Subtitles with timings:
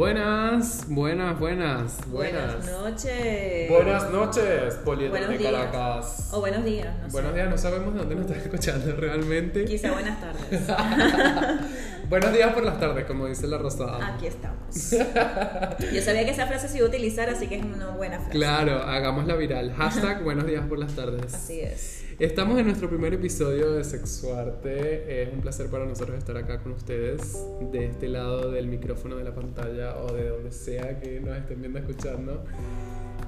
[0.00, 2.62] Buenas, buenas, buenas, buenas.
[2.62, 3.68] Buenas noches.
[3.68, 5.52] Buenas noches, Polieta Buenos de días.
[5.52, 6.28] Caracas.
[6.32, 7.12] O buenos días, no sé.
[7.12, 9.66] Buenos días, no sabemos de dónde nos estás escuchando realmente.
[9.66, 10.62] Quizá buenas tardes.
[12.10, 14.14] Buenos días por las tardes, como dice la Rosada.
[14.14, 14.58] Aquí estamos.
[14.90, 18.32] Yo sabía que esa frase se iba a utilizar, así que es una buena frase.
[18.32, 19.72] Claro, hagámosla viral.
[19.74, 21.32] Hashtag buenos días por las tardes.
[21.32, 22.04] Así es.
[22.18, 25.22] Estamos en nuestro primer episodio de Sexuarte.
[25.22, 27.38] Es un placer para nosotros estar acá con ustedes,
[27.70, 31.60] de este lado del micrófono de la pantalla o de donde sea que nos estén
[31.60, 32.44] viendo escuchando.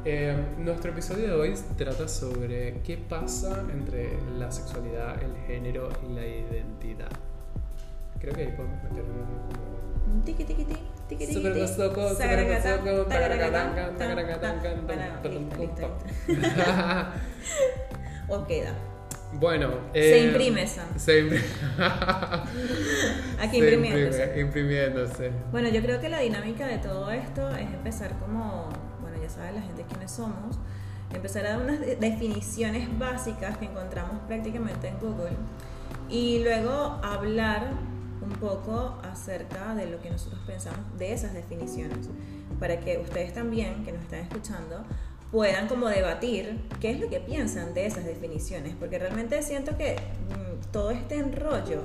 [0.04, 4.08] Eh, nuestro episodio de hoy trata sobre qué pasa entre
[4.40, 7.31] la sexualidad, el género y la identidad.
[8.22, 9.08] Creo que ahí podemos meter un...
[9.18, 11.34] como- Tiki tiki tiki tiki tiki.
[11.34, 11.78] Súper tiki.
[11.78, 14.86] loco, súper Sagaragata, loco, tagaragata, tagaragata, tan, tan.
[14.86, 15.28] tagaragata,
[15.66, 15.88] Bueno.
[18.28, 18.72] O queda.
[19.34, 20.84] Bueno, Se eh, imprime esa.
[20.96, 21.42] Se imprime.
[23.40, 24.22] Aquí Se imprimiéndose.
[24.24, 25.32] imprime, imprimiéndose.
[25.50, 28.68] Bueno, yo creo que la dinámica de todo esto es empezar como,
[29.00, 30.58] bueno, ya saben la gente quiénes somos,
[31.14, 35.32] empezar a dar unas de- definiciones básicas que encontramos prácticamente en Google
[36.10, 37.70] y luego hablar
[38.22, 42.08] un poco acerca de lo que nosotros pensamos de esas definiciones,
[42.60, 44.84] para que ustedes también, que nos están escuchando,
[45.30, 49.96] puedan como debatir qué es lo que piensan de esas definiciones, porque realmente siento que
[49.96, 51.80] mm, todo este enrollo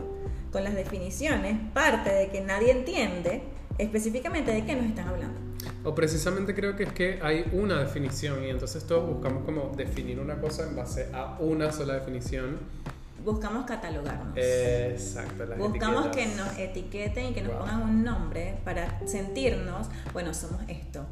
[0.52, 3.44] con las definiciones parte de que nadie entiende
[3.78, 5.40] específicamente de qué nos están hablando.
[5.84, 10.20] O precisamente creo que es que hay una definición y entonces todos buscamos como definir
[10.20, 12.58] una cosa en base a una sola definición.
[13.28, 14.38] Buscamos catalogarnos.
[14.38, 16.48] Exacto, las Buscamos que etiquetas.
[16.48, 17.60] nos etiqueten y que nos Wow.
[17.60, 21.06] pongan un nombre para sentirnos, bueno, somos esto.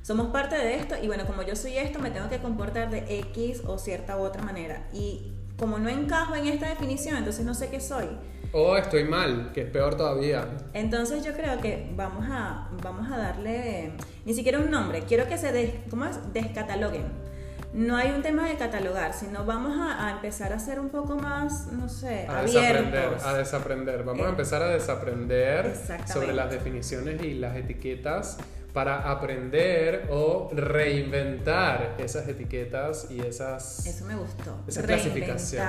[0.00, 3.18] Somos parte de esto y bueno, como yo soy esto, me tengo que comportar de
[3.30, 4.88] X o cierta u otra manera.
[4.94, 8.06] Y como no encajo en esta definición, entonces no sé qué soy.
[8.52, 10.48] O estoy mal, que es peor todavía.
[10.72, 13.92] Entonces yo creo que vamos a, vamos a darle
[14.24, 16.16] ni siquiera un nombre, quiero que se des, ¿cómo es?
[16.32, 17.04] descataloguen.
[17.72, 21.14] No hay un tema de catalogar, sino vamos a, a empezar a ser un poco
[21.16, 24.02] más, no sé, A desaprender, a desaprender.
[24.04, 25.76] Vamos a Eh, empezar a desaprender
[26.12, 28.38] sobre las definiciones y las etiquetas
[28.72, 33.86] para aprender o reinventar esas etiquetas y esas...
[33.86, 34.62] Eso me gustó.
[34.66, 34.86] Esa Reinventar.
[34.86, 35.62] clasificación.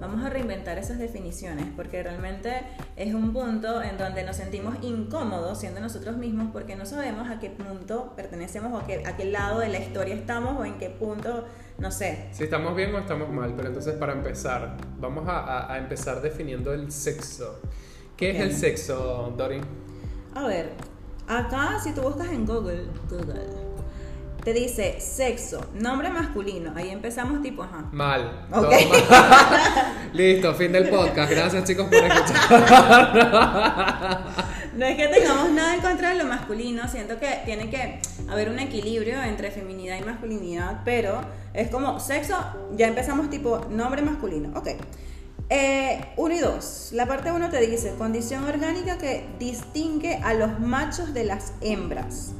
[0.00, 2.62] Vamos a reinventar esas definiciones porque realmente
[2.96, 7.38] es un punto en donde nos sentimos incómodos siendo nosotros mismos porque no sabemos a
[7.38, 10.78] qué punto pertenecemos o a qué, a qué lado de la historia estamos o en
[10.78, 11.44] qué punto,
[11.78, 12.28] no sé.
[12.32, 16.22] Si estamos bien o estamos mal, pero entonces para empezar, vamos a, a- a empezar
[16.22, 17.60] definiendo el sexo.
[18.16, 19.60] ¿Qué es el sexo, Dori?
[20.34, 20.70] A ver,
[21.28, 23.46] acá si tú buscas en Google, Google,
[24.42, 26.72] te dice sexo, nombre masculino.
[26.74, 27.88] Ahí empezamos tipo, ajá.
[27.92, 28.46] Mal.
[28.50, 28.80] Todo mal.
[30.12, 31.30] Listo, fin del podcast.
[31.30, 32.40] Gracias chicos por escuchar.
[34.72, 38.00] No es que tengamos nada en contra de lo masculino, siento que tiene que
[38.30, 41.20] haber un equilibrio entre feminidad y masculinidad, pero
[41.52, 42.36] es como sexo,
[42.76, 44.68] ya empezamos tipo nombre masculino, ok.
[45.50, 50.60] Eh, uno y dos, la parte uno te dice condición orgánica que distingue a los
[50.60, 52.32] machos de las hembras.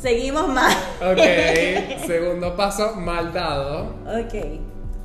[0.00, 0.74] Seguimos mal.
[1.02, 3.96] ok, segundo paso, mal dado.
[4.06, 4.34] Ok.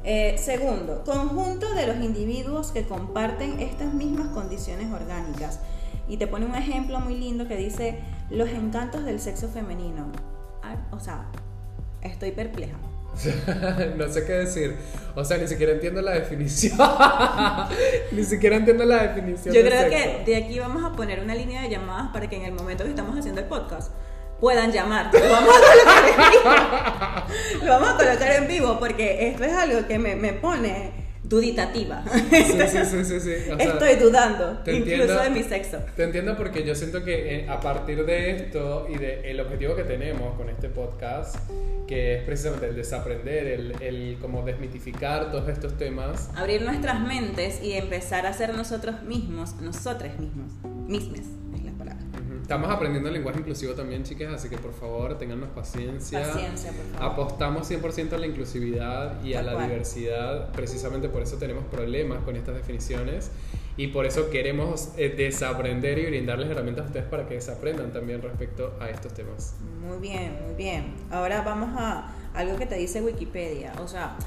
[0.06, 5.60] Eh, segundo, conjunto de los individuos que comparten estas mismas condiciones orgánicas.
[6.08, 10.12] Y te pone un ejemplo muy lindo que dice los encantos del sexo femenino.
[10.64, 11.26] Ah, o sea,
[12.02, 12.78] estoy perpleja.
[13.98, 14.78] no sé qué decir.
[15.16, 16.78] O sea, ni siquiera entiendo la definición.
[18.12, 19.54] ni siquiera entiendo la definición.
[19.54, 19.98] Yo de creo sexo.
[19.98, 22.86] que de aquí vamos a poner una línea de llamadas para que en el momento
[22.86, 23.92] que estamos haciendo el podcast
[24.40, 25.12] puedan llamar.
[25.14, 27.66] Lo vamos a colocar en vivo.
[27.66, 32.04] Lo vamos a colocar en vivo porque esto es algo que me, me pone duditativa.
[32.30, 33.52] Sí, sí, sí, sí, sí.
[33.52, 35.24] O sea, Estoy dudando, incluso entiendo.
[35.24, 35.80] de mi sexo.
[35.96, 39.84] Te entiendo porque yo siento que eh, a partir de esto y del objetivo que
[39.84, 41.36] tenemos con este podcast,
[41.88, 47.62] que es precisamente el desaprender, el, el como desmitificar todos estos temas, Abrir nuestras mentes
[47.64, 50.52] y empezar a ser nosotros mismos, nosotros mismos,
[50.88, 51.24] mismes
[52.46, 56.22] estamos aprendiendo el lenguaje inclusivo también, chicas, así que por favor, tengannos paciencia.
[56.22, 57.12] Paciencia, por favor.
[57.12, 59.68] Apostamos 100% a la inclusividad y a la cual.
[59.68, 63.32] diversidad, precisamente por eso tenemos problemas con estas definiciones
[63.78, 68.22] y por eso queremos eh, desaprender y brindarles herramientas a ustedes para que desaprendan también
[68.22, 69.56] respecto a estos temas.
[69.82, 70.94] Muy bien, muy bien.
[71.10, 73.74] Ahora vamos a algo que te dice Wikipedia.
[73.82, 74.18] O sea,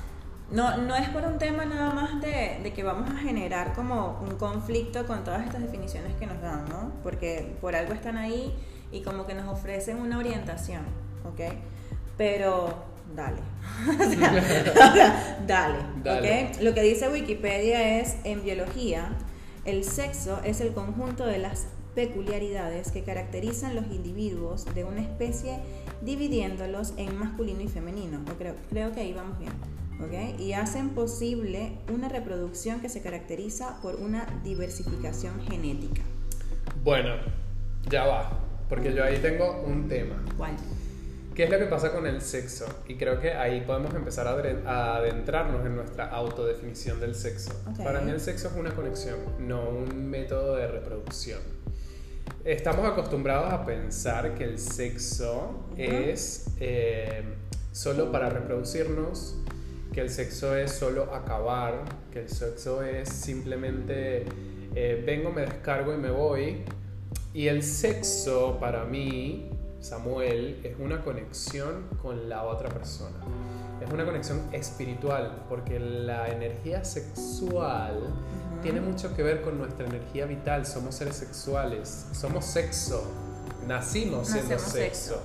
[0.50, 4.18] no, no es por un tema nada más de, de que vamos a generar como
[4.22, 6.92] un conflicto con todas estas definiciones que nos dan, ¿no?
[7.02, 8.54] Porque por algo están ahí
[8.90, 10.82] y como que nos ofrecen una orientación,
[11.24, 11.52] ¿ok?
[12.16, 12.74] Pero
[13.14, 13.40] dale.
[13.88, 16.50] O sea, dale, Dale.
[16.50, 16.62] ¿ok?
[16.62, 19.12] Lo que dice Wikipedia es, en biología,
[19.64, 25.58] el sexo es el conjunto de las peculiaridades que caracterizan los individuos de una especie
[26.00, 28.20] dividiéndolos en masculino y femenino.
[28.38, 29.52] Creo, creo que ahí vamos bien.
[30.04, 30.36] ¿Okay?
[30.38, 36.02] Y hacen posible una reproducción que se caracteriza por una diversificación genética.
[36.84, 37.14] Bueno,
[37.88, 40.22] ya va, porque yo ahí tengo un tema.
[40.36, 40.56] ¿Cuál?
[41.38, 42.66] ¿Qué es lo que pasa con el sexo?
[42.88, 47.52] Y creo que ahí podemos empezar a adentrarnos en nuestra autodefinición del sexo.
[47.84, 51.38] Para mí el sexo es una conexión, no un método de reproducción.
[52.44, 57.22] Estamos acostumbrados a pensar que el sexo es eh,
[57.70, 59.36] solo para reproducirnos,
[59.93, 64.26] que el sexo es solo acabar, que el sexo es simplemente
[64.75, 66.64] eh, vengo, me descargo y me voy.
[67.35, 69.50] Y el sexo para mí
[69.81, 73.17] Samuel es una conexión con la otra persona.
[73.81, 78.00] Es una conexión espiritual, porque la energía sexual
[78.62, 80.67] tiene mucho que ver con nuestra energía vital.
[80.67, 83.05] Somos seres sexuales, somos sexo,
[83.67, 85.23] nacimos siendo sexo.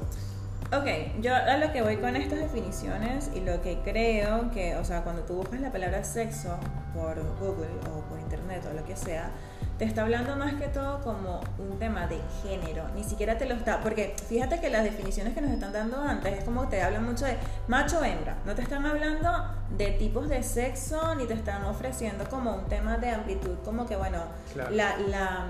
[0.75, 4.83] Ok, yo a lo que voy con estas definiciones y lo que creo que, o
[4.83, 6.57] sea, cuando tú buscas la palabra sexo
[6.95, 9.29] por Google o por internet o lo que sea,
[9.77, 13.53] te está hablando más que todo como un tema de género, ni siquiera te lo
[13.53, 17.05] está, porque fíjate que las definiciones que nos están dando antes es como te hablan
[17.05, 17.37] mucho de
[17.67, 19.29] macho o hembra, no te están hablando
[19.77, 23.95] de tipos de sexo, ni te están ofreciendo como un tema de amplitud, como que
[23.95, 24.23] bueno,
[24.71, 25.45] la, la,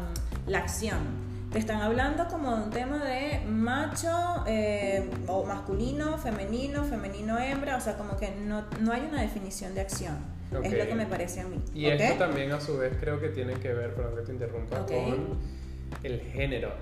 [0.48, 1.23] la acción
[1.54, 7.78] te están hablando como de un tema de macho eh, o masculino, femenino, femenino, hembra,
[7.78, 10.18] o sea, como que no, no hay una definición de acción.
[10.64, 11.62] Es lo que me parece a mí.
[11.74, 14.86] Y esto también a su vez creo que tiene que ver, perdón que te interrumpa,
[14.86, 15.40] con
[16.04, 16.74] el género.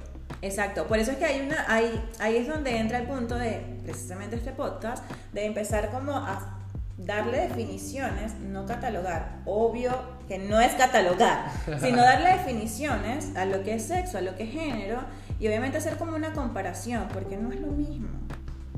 [0.41, 3.61] Exacto, por eso es que hay una, hay, ahí es donde entra el punto de
[3.83, 5.03] precisamente este podcast,
[5.33, 6.60] de empezar como a
[6.97, 9.41] darle definiciones, no catalogar.
[9.45, 9.91] Obvio
[10.27, 14.43] que no es catalogar, sino darle definiciones a lo que es sexo, a lo que
[14.43, 14.99] es género,
[15.39, 18.09] y obviamente hacer como una comparación, porque no es lo mismo.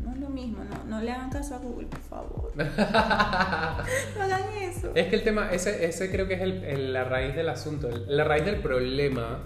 [0.04, 2.52] No es lo mismo, no, no le hagan caso a Google, por favor.
[2.56, 4.92] no hagan eso.
[4.96, 8.24] Es que el tema, ese, ese creo que es el, la raíz del asunto, la
[8.24, 9.40] raíz del problema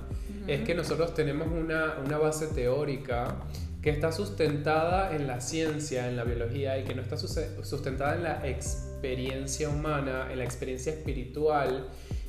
[0.47, 3.35] es que nosotros tenemos una, una base teórica
[3.87, 8.23] que está sustentada en la ciencia, en la biología y que no está sustentada en
[8.23, 11.87] la experiencia humana, en la experiencia espiritual.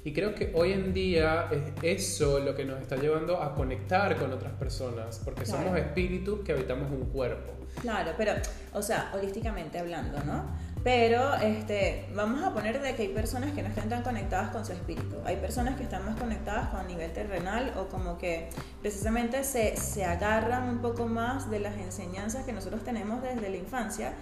[0.08, 1.50] Y creo que hoy en día
[1.82, 6.40] es eso lo que nos está llevando a conectar con otras personas, porque somos espíritus
[6.40, 7.52] que habitamos un cuerpo.
[7.82, 8.32] Claro, pero,
[8.72, 10.46] o sea, holísticamente hablando, ¿no?
[10.82, 14.64] Pero este, vamos a poner de que hay personas que no están tan conectadas con
[14.64, 15.16] su espíritu.
[15.26, 18.48] Hay personas que están más conectadas con el nivel terrenal o como que
[18.80, 23.56] precisamente se, se agarran un poco más de las enseñanzas que nosotros tenemos desde la
[23.58, 24.14] infancia.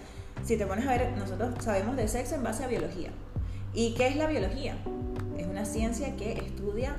[0.43, 3.11] Si te pones a ver, nosotros sabemos de sexo en base a biología.
[3.73, 4.75] ¿Y qué es la biología?
[5.37, 6.95] Es una ciencia que estudia,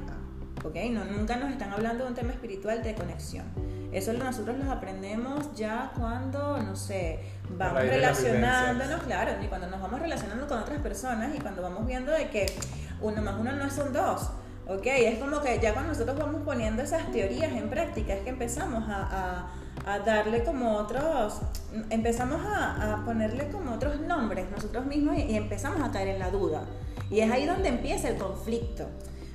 [0.64, 0.76] ¿ok?
[0.90, 3.44] No, nunca nos están hablando de un tema espiritual de conexión.
[3.92, 7.20] Eso nosotros los aprendemos ya cuando, no sé,
[7.50, 12.12] vamos relacionándonos, claro, y cuando nos vamos relacionando con otras personas y cuando vamos viendo
[12.12, 12.46] de que
[13.00, 14.30] uno más uno no son dos.
[14.66, 18.28] Ok, es como que ya cuando nosotros vamos poniendo esas teorías en práctica es que
[18.28, 19.48] empezamos a,
[19.86, 21.40] a, darle como otros,
[21.88, 26.30] empezamos a, a, ponerle como otros nombres nosotros mismos y empezamos a caer en la
[26.30, 26.64] duda.
[27.10, 28.86] Y es ahí donde empieza el conflicto.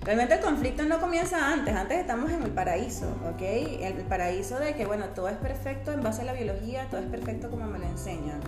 [0.03, 3.41] Realmente el conflicto no comienza antes, antes estamos en el paraíso, ¿ok?
[3.41, 7.07] El paraíso de que, bueno, todo es perfecto en base a la biología, todo es
[7.07, 8.41] perfecto como me lo enseñan.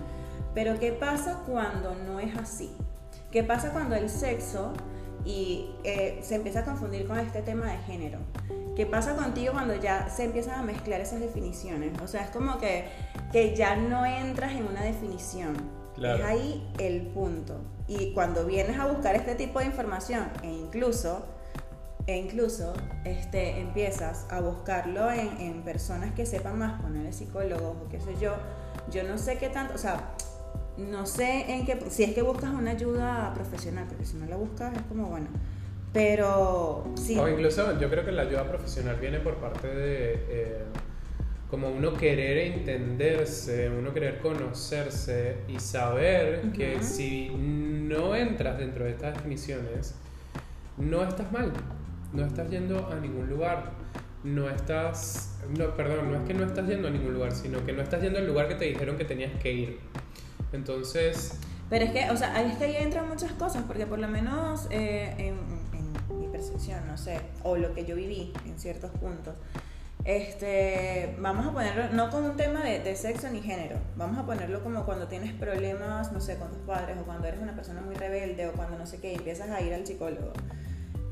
[0.54, 2.70] Pero ¿qué pasa cuando no es así?
[3.30, 4.74] ¿Qué pasa cuando el sexo
[5.24, 8.18] y eh, se empieza a confundir con este tema de género?
[8.76, 11.98] ¿Qué pasa contigo cuando ya se empiezan a mezclar esas definiciones?
[12.02, 12.84] O sea, es como que,
[13.32, 15.56] que ya no entras en una definición.
[15.96, 17.60] Es ahí el punto.
[17.88, 21.24] Y cuando vienes a buscar este tipo de información, e incluso
[22.06, 22.72] e incluso
[23.04, 28.14] este, empiezas a buscarlo en, en personas que sepan más, ponerle psicólogos o qué sé
[28.20, 28.34] yo,
[28.92, 30.14] yo no sé qué tanto, o sea,
[30.76, 34.36] no sé en qué, si es que buscas una ayuda profesional, porque si no la
[34.36, 35.26] buscas es como, bueno,
[35.92, 37.18] pero sí.
[37.18, 40.64] O incluso yo creo que la ayuda profesional viene por parte de eh,
[41.50, 48.90] como uno querer entenderse, uno querer conocerse y saber que si no entras dentro de
[48.90, 49.94] estas definiciones,
[50.76, 51.52] no estás mal
[52.12, 53.72] no estás yendo a ningún lugar.
[54.24, 57.72] No estás, no, perdón, no es que no estás yendo a ningún lugar, sino que
[57.72, 59.80] no estás yendo al lugar que te dijeron que tenías que ir.
[60.52, 61.38] Entonces...
[61.70, 64.66] Pero es que, o sea, es que ahí entran muchas cosas, porque por lo menos
[64.70, 69.34] eh, en, mi percepción, no sé, o lo que yo viví en ciertos puntos,
[70.06, 74.24] este, vamos a ponerlo no como un tema de, de, sexo ni género, vamos a
[74.24, 77.80] ponerlo como cuando tienes problemas, no sé, con tus padres o cuando eres una persona
[77.80, 80.32] muy rebelde o cuando no sé qué, empiezas a ir al psicólogo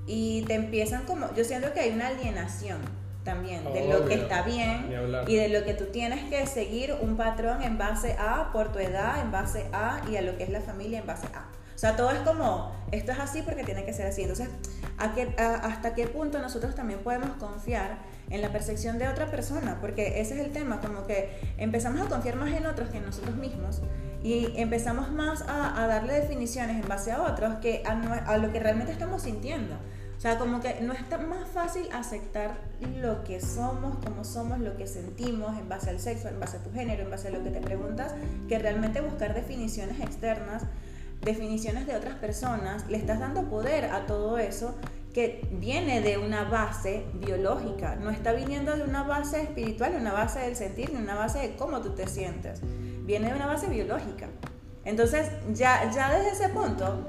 [0.06, 2.78] y te empiezan como, yo siento que hay una alienación,
[3.24, 4.22] también, de lo que Obvio.
[4.24, 4.92] está bien
[5.26, 8.78] y de lo que tú tienes que seguir un patrón en base a, por tu
[8.80, 11.46] edad, en base a, y a lo que es la familia en base a.
[11.74, 14.20] O sea, todo es como, esto es así porque tiene que ser así.
[14.20, 14.50] Entonces,
[14.98, 17.96] ¿a qué- a- ¿hasta qué punto nosotros también podemos confiar
[18.30, 19.78] en la percepción de otra persona?
[19.80, 23.06] Porque ese es el tema, como que empezamos a confiar más en otros que en
[23.06, 23.80] nosotros mismos
[24.24, 28.90] y empezamos más a, darle definiciones en base a otros que a, lo que realmente
[28.90, 29.74] estamos sintiendo.
[30.16, 32.56] O sea, como que no es más fácil aceptar
[33.02, 36.62] lo que somos, como somos, lo que sentimos en base al sexo, en base a
[36.62, 38.14] tu género, en base a lo que te preguntas,
[38.48, 40.62] que realmente buscar definiciones externas,
[41.20, 42.88] definiciones de otras personas.
[42.88, 44.74] Le estás dando poder a todo eso
[45.14, 50.12] que viene de una base biológica, no está viniendo de una base espiritual, de una
[50.12, 52.60] base del sentir, de una base de cómo tú te sientes.
[53.04, 54.26] Viene de una base biológica.
[54.84, 57.06] Entonces, ya, ya desde ese punto,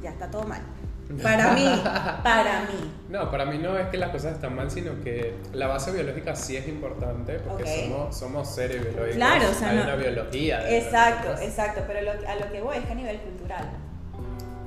[0.00, 0.60] ya está todo mal.
[1.24, 1.64] Para mí,
[2.22, 2.92] para mí.
[3.08, 6.36] No, para mí no es que las cosas están mal, sino que la base biológica
[6.36, 7.68] sí es importante porque Ok.
[7.88, 9.16] somos, somos seres biológicos.
[9.16, 10.70] Claro, o sea, hay no- una biología.
[10.78, 13.70] Exacto, exacto, pero lo- a lo que voy es que a nivel cultural,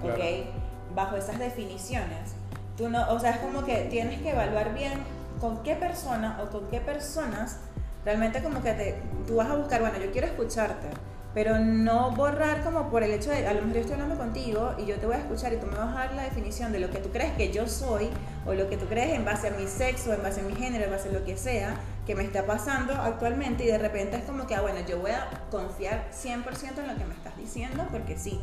[0.01, 0.15] Claro.
[0.15, 0.93] ¿ok?
[0.93, 2.35] Bajo esas definiciones,
[2.77, 4.93] tú no, o sea, es como que tienes que evaluar bien
[5.39, 7.57] con qué persona o con qué personas
[8.05, 10.87] realmente como que te, tú vas a buscar, bueno, yo quiero escucharte,
[11.33, 14.73] pero no borrar como por el hecho de, a lo mejor yo estoy hablando contigo
[14.77, 16.79] y yo te voy a escuchar y tú me vas a dar la definición de
[16.79, 18.09] lo que tú crees que yo soy
[18.45, 20.85] o lo que tú crees en base a mi sexo, en base a mi género,
[20.85, 21.75] en base a lo que sea
[22.05, 25.11] que me está pasando actualmente y de repente es como que, ah, bueno, yo voy
[25.11, 28.39] a confiar 100% en lo que me estás diciendo porque sí,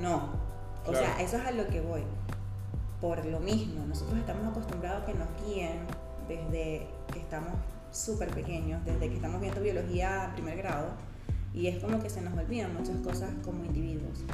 [0.00, 0.30] no.
[0.86, 0.98] O Claro.
[1.06, 2.02] sea, eso es a lo que voy.
[3.00, 5.78] Por lo mismo, nosotros estamos acostumbrados a que nos guíen
[6.28, 7.54] desde que estamos
[7.90, 10.88] súper pequeños, desde que estamos viendo biología a primer grado
[11.52, 14.24] y es como que se nos olvidan muchas cosas como individuos.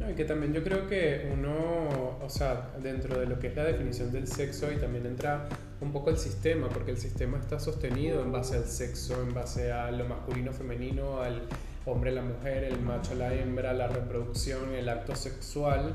[0.00, 3.56] No, y que también yo creo que uno, o sea, dentro de lo que es
[3.56, 5.48] la definición del sexo y también entra
[5.80, 9.70] un poco el sistema, porque el sistema está sostenido en base al sexo, en base
[9.70, 11.42] a lo masculino, femenino, al
[11.86, 15.94] hombre, la mujer, el macho, la hembra, la reproducción, el acto sexual.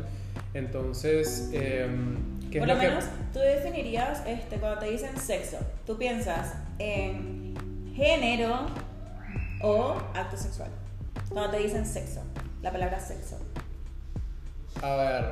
[0.53, 2.17] Entonces, em,
[2.51, 5.97] ¿qué es Por lo lo que- menos tú definirías, este, cuando te dicen sexo, tú
[5.97, 7.53] piensas en
[7.95, 8.65] género
[9.61, 10.69] o acto sexual.
[11.29, 12.21] Cuando te dicen sexo,
[12.61, 13.37] la palabra sexo.
[14.81, 15.25] A ver,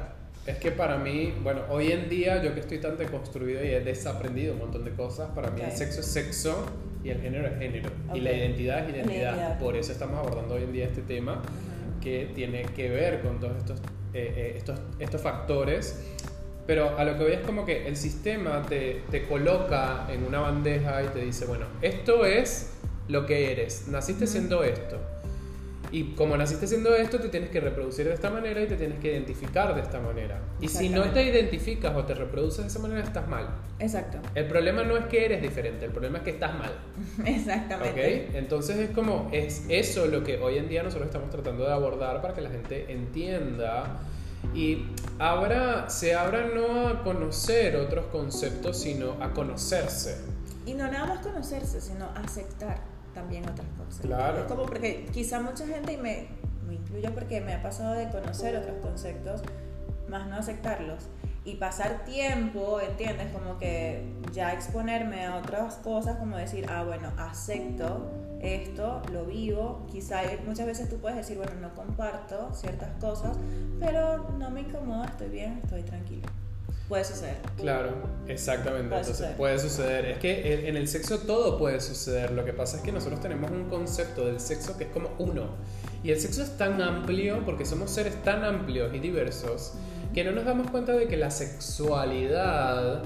[0.47, 3.79] es que para mí, bueno, hoy en día yo que estoy tan deconstruido y he
[3.81, 6.65] desaprendido un montón de cosas, para mí el sexo es sexo
[7.05, 9.59] y el género es género y la identidad es identidad.
[9.59, 11.39] Por eso estamos abordando hoy en día este tema
[12.01, 13.79] que tiene que ver con todos estos,
[14.13, 16.03] eh, eh, estos, estos factores.
[16.65, 20.39] Pero a lo que voy es como que el sistema te, te coloca en una
[20.39, 22.71] bandeja y te dice, bueno, esto es
[23.07, 24.99] lo que eres, naciste siendo esto.
[25.91, 28.99] Y como naciste siendo esto, te tienes que reproducir de esta manera y te tienes
[28.99, 30.41] que identificar de esta manera.
[30.59, 33.47] Y si no te identificas o te reproduces de esa manera, estás mal.
[33.79, 36.71] Exacto, El problema no es que eres diferente, el problema es que estás mal.
[37.25, 38.27] exactamente.
[38.29, 38.35] ¿Ok?
[38.35, 42.21] Entonces es como, es eso lo que hoy en día nosotros estamos tratando de abordar
[42.21, 43.99] para que la gente entienda
[44.53, 44.85] y
[45.19, 50.17] abra, se abra no a conocer otros conceptos, sino a conocerse.
[50.65, 54.01] Y no nada más conocerse, sino aceptar también otras cosas.
[54.01, 54.39] Claro.
[54.39, 56.27] Es como porque quizá mucha gente, y me,
[56.67, 59.41] me incluyo porque me ha pasado de conocer otros conceptos,
[60.07, 61.07] más no aceptarlos.
[61.43, 63.31] Y pasar tiempo, ¿entiendes?
[63.31, 69.85] Como que ya exponerme a otras cosas, como decir, ah, bueno, acepto esto, lo vivo.
[69.91, 73.37] Quizá muchas veces tú puedes decir, bueno, no comparto ciertas cosas,
[73.79, 76.27] pero no me incomoda, estoy bien, estoy tranquilo.
[76.87, 77.37] Puede suceder.
[77.57, 77.89] Claro,
[78.27, 78.89] exactamente.
[78.89, 79.37] Puede Entonces suceder.
[79.37, 80.05] puede suceder.
[80.05, 82.31] Es que en- el sexo todo puede suceder.
[82.31, 85.47] Lo que pasa es que nosotros tenemos un concepto del sexo que es como uno.
[86.03, 89.73] Y el sexo es tan amplio porque somos seres tan amplios y diversos
[90.13, 93.01] que no nos damos cuenta de que la sexualidad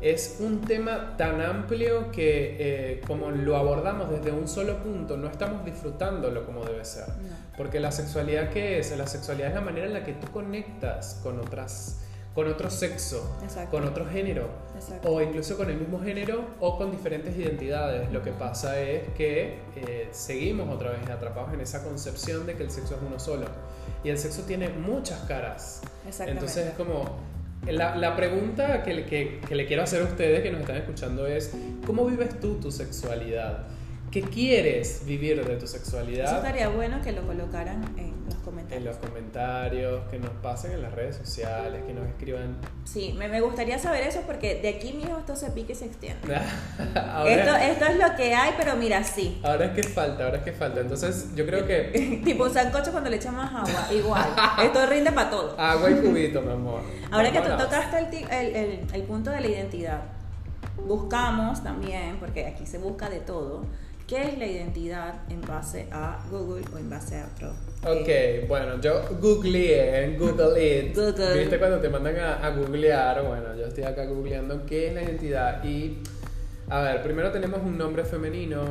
[0.00, 5.28] es un tema tan amplio que eh, como lo abordamos desde un solo punto, no
[5.28, 7.08] estamos disfrutándolo como debe ser.
[7.08, 7.34] No.
[7.56, 8.94] Porque la sexualidad, ¿qué es?
[8.98, 12.00] La sexualidad es la manera en la que tú conectas con otras,
[12.34, 13.70] con otro sexo, Exacto.
[13.70, 15.08] con otro género, Exacto.
[15.12, 18.10] o incluso con el mismo género o con diferentes identidades.
[18.12, 22.64] Lo que pasa es que eh, seguimos otra vez atrapados en esa concepción de que
[22.64, 23.46] el sexo es uno solo.
[24.02, 25.82] Y el sexo tiene muchas caras.
[26.26, 27.34] Entonces es como...
[27.66, 31.50] La, la pregunta que, que le quiero hacer a ustedes que nos están escuchando es,
[31.86, 33.64] ¿cómo vives tú tu sexualidad?
[34.14, 36.36] ¿Qué quieres vivir de tu Eso sexualidad?
[36.36, 38.84] estaría bueno que lo colocaran en los En comentarios.
[38.84, 42.56] los comentarios, que nos pasen en las redes sociales, que nos escriban.
[42.84, 45.86] Sí, me, me gustaría saber eso porque de aquí, mijo, esto se pique y se
[45.86, 46.32] extiende.
[46.94, 49.40] ahora, Esto, esto es lo que hay, pero mira, sí.
[49.42, 50.78] ahora es que falta, ahora es que falta.
[50.80, 54.28] Entonces yo creo que tipo un sancocho cuando le echamos agua, igual.
[54.64, 55.58] Esto rinde para todo.
[55.58, 56.82] agua y cubito, mi amor.
[57.10, 60.02] Ahora que tú tocaste el, el, el- el punto de la identidad,
[60.86, 63.64] buscamos también, porque aquí se busca de todo,
[64.06, 67.50] qué es la identidad en base a Google o en base a otro.
[67.82, 70.94] Ok, eh, bueno, yo googleé, Google it.
[70.96, 71.38] Google.
[71.40, 73.22] ¿Viste cuando te mandan a, a googlear?
[73.26, 75.62] Bueno, yo estoy acá googleando qué es la identidad.
[75.64, 76.02] Y,
[76.68, 78.62] a ver, primero tenemos un nombre femenino,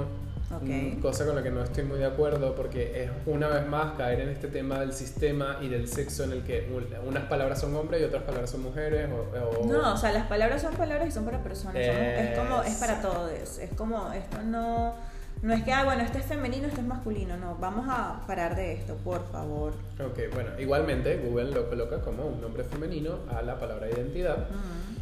[0.55, 0.61] Ok.
[0.63, 3.93] mm, cosa con la que no estoy muy de acuerdo porque es una vez más
[3.97, 7.59] caer en este tema del sistema y del sexo en el que un- unas palabras
[7.59, 9.09] son hombres y otras palabras son mujeres.
[9.11, 11.73] O, o- No, o sea, las palabras son palabras y son para personas.
[11.83, 13.31] somos- es como, es para todos.
[13.59, 14.93] Es como, esto no,
[15.43, 17.35] no es que, ah, bueno, este es femenino, este es masculino.
[17.35, 19.73] No, vamos a parar de esto, por favor.
[19.99, 24.47] Ok, bueno, igualmente Google lo coloca como un nombre femenino a la palabra identidad.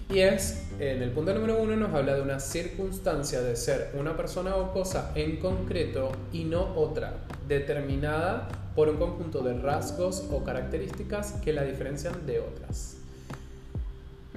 [0.10, 4.18] Y es, en el punto número uno nos habla de una circunstancia de ser una
[4.18, 7.14] persona o cosa en concreto y no otra,
[7.48, 12.98] determinada por un conjunto de rasgos o características que la diferencian de otras.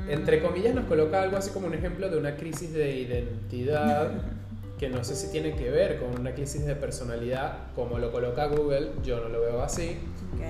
[0.06, 4.10] Entre comillas nos coloca algo así como un ejemplo de una crisis de identidad
[4.78, 8.46] que no sé si tiene que ver con una crisis de personalidad como lo coloca
[8.46, 9.98] Google, yo no lo veo así.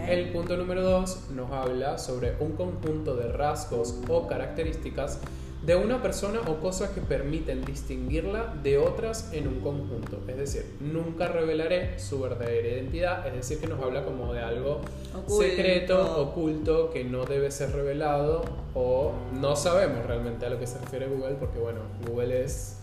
[0.08, 5.20] El punto número dos nos habla sobre un conjunto de rasgos o características
[5.64, 10.20] de una persona o cosa que permiten distinguirla de otras en un conjunto.
[10.28, 14.80] Es decir, nunca revelaré su verdadera identidad, es decir, que nos habla como de algo
[15.14, 15.42] Oculto.
[15.42, 20.78] secreto, oculto, que no debe ser revelado o no sabemos realmente a lo que se
[20.78, 22.80] refiere Google, porque bueno, Google es...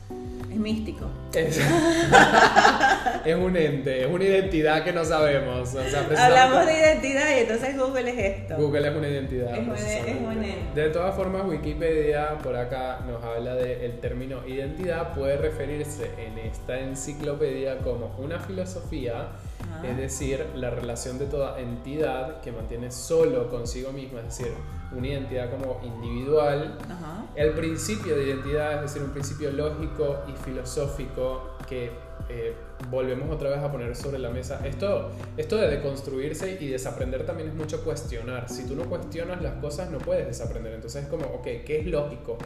[0.50, 1.06] Es místico.
[1.34, 1.58] Es,
[3.26, 5.74] es un ente, es una identidad que no sabemos.
[5.74, 8.56] O sea, Hablamos de identidad y entonces Google es esto.
[8.58, 9.54] Google es una identidad.
[9.56, 10.82] Es un- es un ente.
[10.82, 16.80] De todas formas, Wikipedia por acá nos habla del término identidad, puede referirse en esta
[16.80, 19.28] enciclopedia como una filosofía,
[19.62, 19.84] Ah.
[19.88, 24.52] es decir, la relación de toda entidad que mantiene solo consigo misma, es decir,
[24.96, 26.78] una identidad como individual.
[26.84, 27.26] Ajá.
[27.36, 31.92] El principio de identidad, es decir, un principio lógico y filosófico que
[32.30, 32.54] eh,
[32.90, 34.66] volvemos otra vez a poner sobre la mesa.
[34.66, 38.50] Esto, esto de deconstruirse y desaprender también es mucho cuestionar.
[38.50, 40.74] Si tú no cuestionas las cosas, no puedes desaprender.
[40.74, 42.38] Entonces es como, ok, ¿qué es lógico?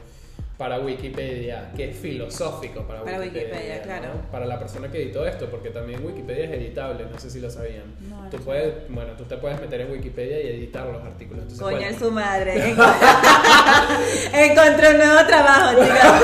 [0.57, 3.47] Para Wikipedia, ¿qué es filosófico para, Para Wikipedia?
[3.47, 3.83] Wikipedia, ¿no?
[3.83, 4.07] claro.
[4.31, 7.49] Para la persona que editó esto, porque también Wikipedia es editable, no sé si lo
[7.49, 7.93] sabían.
[8.09, 11.43] No, tú puedes, bueno, tú te puedes meter en Wikipedia y editar los artículos.
[11.43, 12.53] Entonces, Coño su madre.
[14.33, 16.21] Encontró un nuevo trabajo, chicas.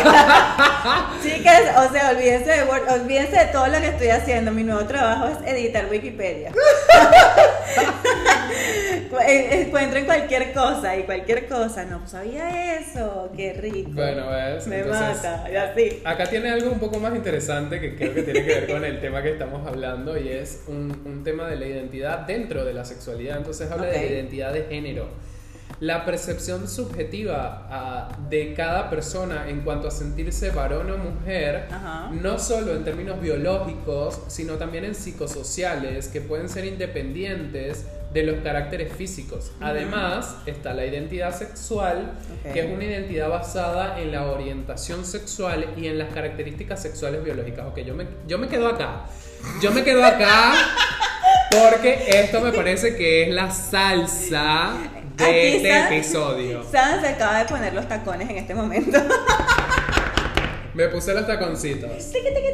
[1.21, 4.51] Chicas, o sea, olvídense de Word, olvídense de todo lo que estoy haciendo.
[4.51, 6.51] Mi nuevo trabajo es editar Wikipedia.
[9.27, 11.85] En- Encuentren cualquier cosa y cualquier cosa.
[11.85, 13.31] No sabía eso.
[13.35, 13.91] Qué rico.
[13.93, 14.67] Bueno, ves.
[14.67, 15.47] Me Entonces, mata.
[15.51, 16.01] Y así.
[16.05, 18.99] Acá tiene algo un poco más interesante que creo que tiene que ver con el
[19.01, 22.85] tema que estamos hablando y es un, un tema de la identidad dentro de la
[22.85, 23.37] sexualidad.
[23.37, 25.07] Entonces habla de la identidad de género.
[25.79, 32.11] La percepción subjetiva ah, de cada persona en cuanto a sentirse varón o mujer, Ajá.
[32.11, 38.43] no solo en términos biológicos, sino también en psicosociales, que pueden ser independientes de los
[38.43, 39.51] caracteres físicos.
[39.61, 42.11] Además, está la identidad sexual,
[42.45, 42.53] Ok.
[42.53, 47.65] que es una identidad basada en la orientación sexual y en las características sexuales biológicas.
[47.67, 49.05] Ok, yo me, yo me quedo acá.
[49.61, 50.53] Yo me quedo acá
[51.51, 54.73] porque esto me parece que es la salsa
[55.15, 55.95] de Aquí este está.
[55.95, 56.63] episodio.
[56.69, 58.99] Sam se acaba de poner los tacones en este momento.
[60.73, 61.89] Me puse los taconcitos.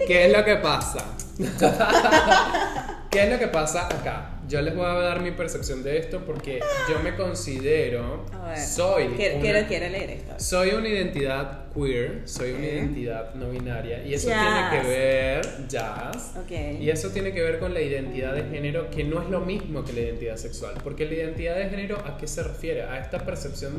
[0.07, 1.05] ¿Qué es lo que pasa?
[3.11, 4.31] ¿Qué es lo que pasa acá?
[4.47, 8.57] Yo les voy a dar mi percepción de esto porque yo me considero, A ver.
[8.59, 10.35] soy, Quiero, una- quiero, leer esto.
[10.37, 12.63] soy una identidad queer, soy una Ok.
[12.73, 16.79] identidad no binaria y eso tiene que ver, jazz, Ok.
[16.79, 19.83] y eso tiene que ver con la identidad de género, que no es lo mismo
[19.83, 20.75] que la identidad sexual.
[20.81, 22.83] Porque la identidad de género, ¿a qué se refiere?
[22.83, 23.73] A esta percepción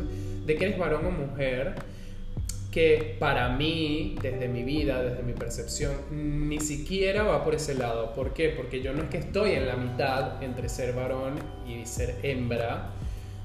[0.45, 1.73] de que eres varón o mujer,
[2.79, 8.15] que para mí, desde mi vida, desde mi percepción, ni siquiera va por ese lado.
[8.15, 8.51] ¿Por qué?
[8.51, 11.35] Porque yo no es que estoy en la mitad entre ser varón
[11.67, 12.91] y ser hembra,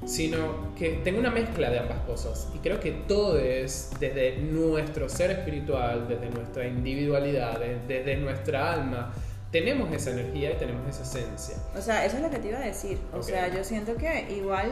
[0.06, 2.48] sino que tengo una mezcla de ambas cosas.
[2.54, 8.72] Y creo que todo es desde nuestro ser espiritual, desde nuestra individualidad, de- desde nuestra
[8.74, 9.16] alma.
[9.52, 11.56] Tenemos esa energía y tenemos esa esencia.
[11.76, 13.00] O sea, eso es lo que te iba a decir.
[13.12, 13.24] O Ok.
[13.24, 14.70] sea, yo siento que igual,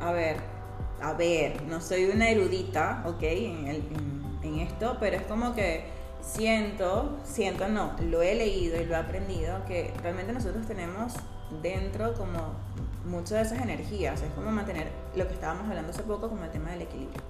[0.00, 0.36] a ver,
[1.08, 3.22] a ver, no soy una erudita, ¿ok?
[3.22, 5.84] En, el- en- en esto, pero es como que
[6.20, 11.12] siento, siento no, lo he leído y lo he aprendido, que realmente nosotros tenemos
[11.62, 12.54] dentro como
[13.06, 14.20] muchas de esas energías.
[14.22, 17.20] Es como mantener lo que estábamos hablando hace poco, como el tema del equilibrio.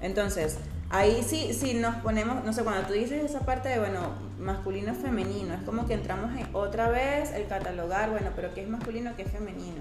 [0.00, 0.58] Entonces,
[0.90, 4.00] ahí sí, sí nos ponemos, no sé, cuando tú dices esa parte de, bueno,
[4.40, 8.68] masculino, femenino, es como que entramos en otra vez el catalogar, bueno, pero ¿qué es
[8.68, 9.80] masculino, qué es femenino?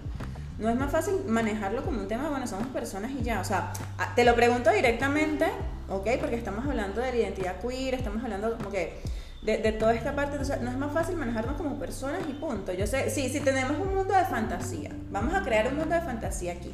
[0.60, 3.74] No es más fácil manejarlo como un tema, bueno, somos personas y ya, o sea,
[4.16, 5.46] te lo pregunto directamente,
[5.90, 6.08] ¿ok?
[6.20, 9.02] Porque estamos hablando de la identidad queer, estamos hablando como que
[9.42, 12.74] de, toda esta parte, no es más fácil manejarnos como personas y punto.
[12.74, 16.02] Yo sé, sí, si tenemos un mundo de fantasía, vamos a crear un mundo de
[16.02, 16.74] fantasía aquí.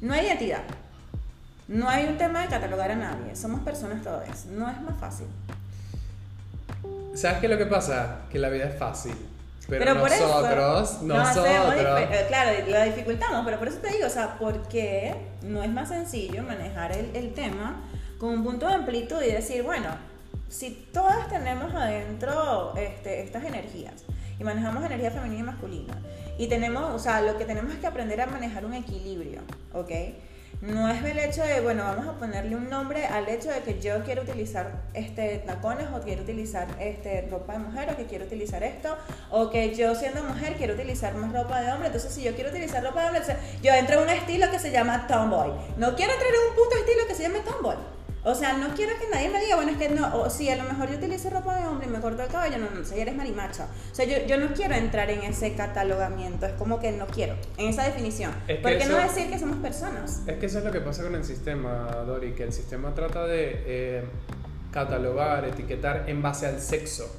[0.00, 0.62] No hay identidad,
[1.68, 5.26] no hay un tema de catalogar a nadie, somos personas todas, no es más fácil.
[7.14, 8.20] ¿Sabes qué es lo que pasa?
[8.30, 9.14] Que la vida es fácil.
[9.70, 11.74] Pero, nosotros, nosotros.
[11.76, 15.70] Eh, claro, la dificultamos, pero por eso te digo, o sea, ¿por qué no es
[15.70, 17.82] más sencillo manejar el, el tema
[18.18, 19.88] con un punto de amplitud y decir, bueno,
[20.50, 24.04] si todas tenemos adentro este, estas energías
[24.38, 25.98] y manejamos energía femenina y masculina,
[26.36, 29.90] y tenemos, o sea, lo que tenemos es que aprender a manejar un equilibrio, ¿ok?
[30.60, 33.80] No es el hecho de, bueno, vamos a ponerle un nombre al hecho de que
[33.80, 38.26] yo quiero utilizar este tacones o quiero utilizar este ropa de mujer o que quiero
[38.26, 38.94] utilizar esto
[39.30, 41.86] o que yo siendo mujer quiero utilizar más ropa de hombre.
[41.86, 43.22] Entonces, si yo quiero utilizar ropa de hombre,
[43.62, 45.50] yo entro en un estilo que se llama tomboy.
[45.78, 47.76] No quiero entrar en un puto estilo que se llame tomboy.
[48.22, 50.56] O sea, no quiero que nadie me diga, bueno, es que no, o si a
[50.56, 53.00] lo mejor yo utilizo ropa de hombre y me corto el cabello, no, no, si
[53.00, 53.68] eres marimacha.
[53.90, 57.34] O sea, yo, yo no quiero entrar en ese catalogamiento, es como que no quiero,
[57.56, 58.32] en esa definición.
[58.62, 60.22] ¿Por qué no decir que somos personas?
[60.26, 63.26] Es que eso es lo que pasa con el sistema, Dori, que el sistema trata
[63.26, 64.04] de eh,
[64.70, 67.10] catalogar, etiquetar en base al sexo.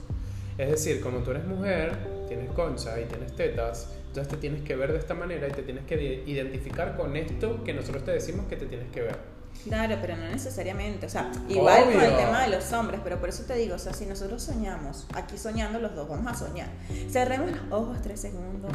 [0.57, 4.75] Es decir, como tú eres mujer, tienes concha y tienes tetas, entonces te tienes que
[4.75, 8.45] ver de esta manera y te tienes que identificar con esto que nosotros te decimos
[8.47, 9.40] que te tienes que ver.
[9.63, 11.05] Claro, pero no necesariamente.
[11.05, 13.79] O sea, igual con el tema de los hombres, pero por eso te digo, o
[13.79, 16.67] sea, si nosotros soñamos, aquí soñando los dos, vamos a soñar.
[17.09, 18.73] Cerremos los ojos tres segundos.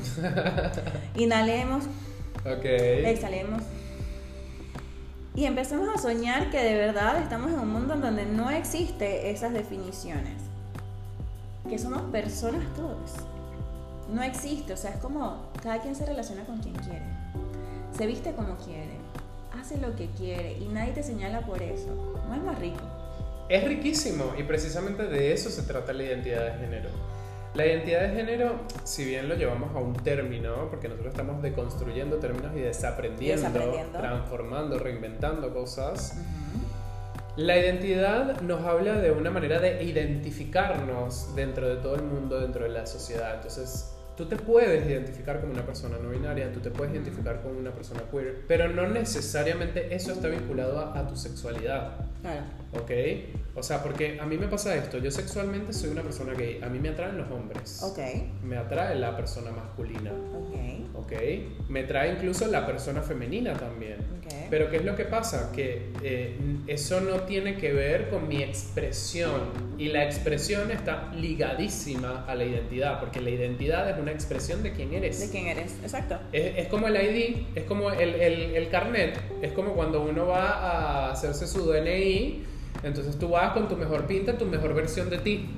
[1.16, 1.84] Inhalemos.
[2.44, 2.64] Ok.
[2.64, 3.62] Exhalemos.
[5.34, 9.30] Y empezamos a soñar que de verdad estamos en un mundo en donde no existe
[9.30, 10.40] esas definiciones.
[11.68, 13.12] Que somos personas todos.
[14.14, 17.02] No existe, o sea, es como cada quien se relaciona con quien quiere.
[17.98, 19.05] Se viste como quiere
[19.60, 21.88] hace lo que quiere y nadie te señala por eso.
[22.28, 22.82] No es más rico.
[23.48, 26.88] Es riquísimo y precisamente de eso se trata la identidad de género.
[27.54, 32.16] La identidad de género, si bien lo llevamos a un término, porque nosotros estamos deconstruyendo
[32.18, 33.48] términos y desaprendiendo,
[33.92, 36.18] transformando, reinventando cosas,
[37.36, 42.64] la identidad nos habla de una manera de identificarnos dentro de todo el mundo, dentro
[42.64, 43.36] de la sociedad.
[43.36, 47.58] Entonces, Tú te puedes identificar como una persona no binaria, tú te puedes identificar como
[47.58, 51.96] una persona queer, pero no necesariamente eso está vinculado a, tu sexualidad.
[52.22, 52.40] Claro.
[52.80, 52.90] ¿Ok?
[53.54, 56.68] O sea, porque a mí me pasa esto, yo sexualmente soy una persona gay, a
[56.68, 57.82] mí me atraen los hombres.
[57.82, 57.98] Ok.
[58.42, 60.12] Me atrae la persona masculina.
[60.12, 60.56] Ok.
[60.94, 61.12] Ok.
[61.68, 63.96] Me atrae incluso la persona femenina también.
[64.18, 64.46] Okay.
[64.50, 65.52] Pero ¿qué es lo que pasa?
[65.54, 66.36] Que eh,
[66.66, 69.40] eso no tiene que ver con mi expresión
[69.78, 74.72] y la expresión está ligadísima a la identidad, porque la identidad es una expresión de
[74.72, 75.20] quién eres.
[75.20, 76.18] De quién eres, exacto.
[76.32, 80.50] Es, como el ID, es como el, el, el, carnet, es como cuando uno va
[80.50, 82.44] a hacerse su DNI,
[82.82, 85.48] entonces tú vas con tu mejor pinta, tu mejor versión de ti,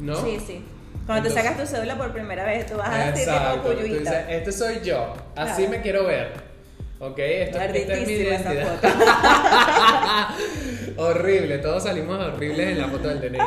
[0.00, 0.16] ¿no?
[0.16, 0.64] Sí, sí.
[1.06, 4.52] Cuando te sacas tu cédula por primera vez, tú vas a decir tipo dices, este
[4.52, 6.46] soy yo, así me quiero ver.
[6.98, 8.80] Ok, esto, esta es mi identidad.
[10.96, 13.38] Horrible, todos salimos horribles en la foto del DNI.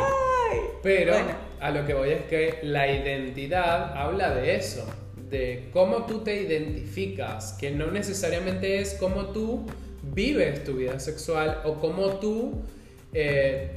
[0.84, 1.16] Pero
[1.60, 4.86] a lo que voy es que la identidad habla de eso,
[5.30, 9.66] de cómo tú te identificas, que no necesariamente es cómo tú
[10.04, 12.62] vives tu vida sexual o cómo tú
[13.14, 13.74] eh,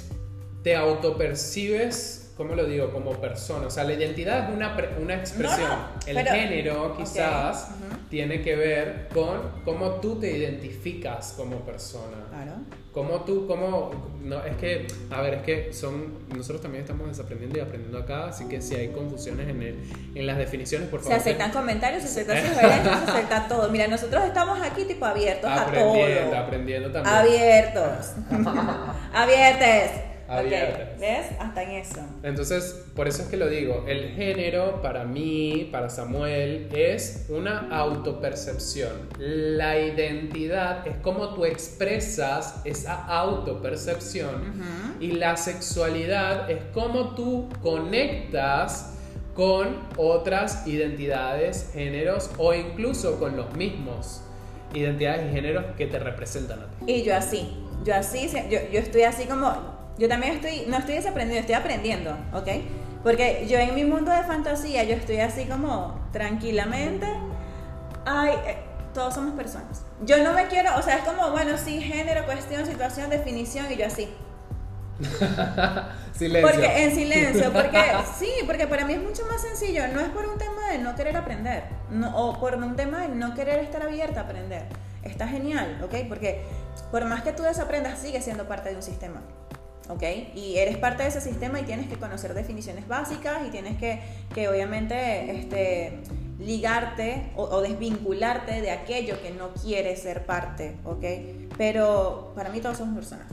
[0.62, 2.92] te autopercibes ¿cómo lo digo?
[2.92, 3.66] Como persona.
[3.66, 5.70] O sea, la identidad es una, una expresión.
[6.06, 7.68] el género quizás
[8.12, 12.18] tiene que ver con cómo tú te identificas como persona.
[12.28, 12.52] Claro.
[12.92, 13.90] Cómo tú, cómo...
[14.22, 16.18] No, es que, a ver, es que son...
[16.28, 19.78] Nosotros también estamos desaprendiendo y aprendiendo acá, así que si hay confusiones en, el,
[20.14, 21.14] en las definiciones, por favor...
[21.14, 23.70] Se aceptan comentarios, se aceptan sugerencias, se acepta todo.
[23.70, 25.90] Mira, nosotros estamos aquí tipo abiertos a todo.
[25.92, 27.16] Aprendiendo, aprendiendo también.
[27.16, 28.12] Abiertos.
[29.14, 30.11] Abiertes.
[30.98, 31.26] ¿Ves?
[31.38, 32.00] Hasta en eso.
[32.22, 37.68] Entonces, por eso es que lo digo, el género para mí, para Samuel, es una
[37.70, 38.92] autopercepción.
[39.18, 44.62] La identidad es como tú expresas esa autopercepción
[45.00, 48.94] y la sexualidad es como tú conectas
[49.34, 54.22] con otras identidades, géneros o incluso con los mismos
[54.74, 56.92] identidades y géneros que te representan a ti.
[56.92, 57.48] Y yo así,
[57.84, 62.16] yo así, yo, yo estoy así como yo también estoy, no estoy desaprendiendo, estoy aprendiendo,
[62.32, 62.48] ¿ok?
[63.02, 67.06] Porque yo en mi mundo de fantasía, yo estoy así como tranquilamente,
[68.04, 68.56] ay, eh,
[68.94, 69.84] todos somos personas.
[70.04, 73.76] Yo no me quiero, o sea, es como, bueno, sí, género, cuestión, situación, definición, y
[73.76, 74.08] yo así.
[76.12, 76.50] silencio.
[76.50, 77.82] Porque en silencio, porque
[78.18, 80.94] sí, porque para mí es mucho más sencillo, no es por un tema de no
[80.94, 84.66] querer aprender, no, o por un tema de no querer estar abierta a aprender.
[85.02, 86.06] Está genial, ¿ok?
[86.08, 86.44] Porque
[86.90, 89.20] por más que tú desaprendas, sigues siendo parte de un sistema.
[89.88, 90.02] ¿Ok?
[90.34, 94.00] Y eres parte de ese sistema y tienes que conocer definiciones básicas y tienes que,
[94.34, 96.00] que obviamente, este,
[96.38, 101.04] ligarte o, desvincularte de aquello que no quieres ser parte, ¿ok?
[101.56, 103.26] Pero para mí todos somos personas.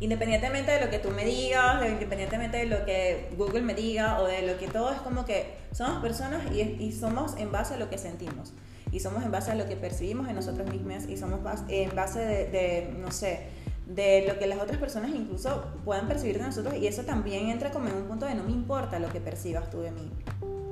[0.00, 4.26] Independientemente de lo que tú me digas, independientemente de lo que Google me diga o
[4.26, 7.78] de lo que todo es como que somos personas y, y somos en base a
[7.78, 8.52] lo que sentimos
[8.92, 12.20] y somos en base a lo que percibimos en nosotros mismos y somos en base
[12.20, 13.48] de, de no sé,
[13.88, 17.70] de lo que las otras personas incluso puedan percibir de nosotros y eso también entra
[17.70, 20.10] como en un punto de no me importa lo que percibas tú de mí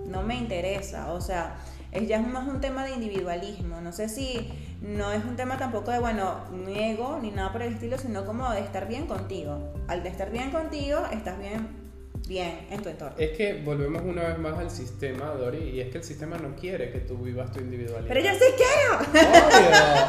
[0.09, 1.57] no me interesa, o sea,
[1.93, 4.51] es ya más un tema de individualismo, no sé si
[4.81, 6.37] no es un tema tampoco de, bueno,
[6.69, 9.73] ego ni nada por el estilo, sino como de estar bien contigo.
[9.89, 11.86] Al estar bien contigo, estás bien
[12.27, 13.17] bien en tu entorno.
[13.19, 16.55] Es que volvemos una vez más al sistema, Dori, y es que el sistema no
[16.57, 18.09] quiere que tú vivas tu individualidad.
[18.09, 19.23] Pero yo sí quiero.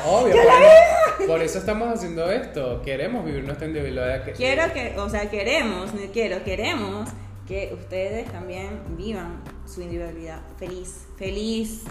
[0.05, 1.27] Obvio, obvio.
[1.27, 2.81] por, eso estamos haciendo esto.
[2.81, 4.23] Queremos vivir nuestra individualidad.
[4.35, 7.09] Quiero que, o sea, queremos, quiero, queremos
[7.47, 11.83] que ustedes también vivan su individualidad feliz, feliz.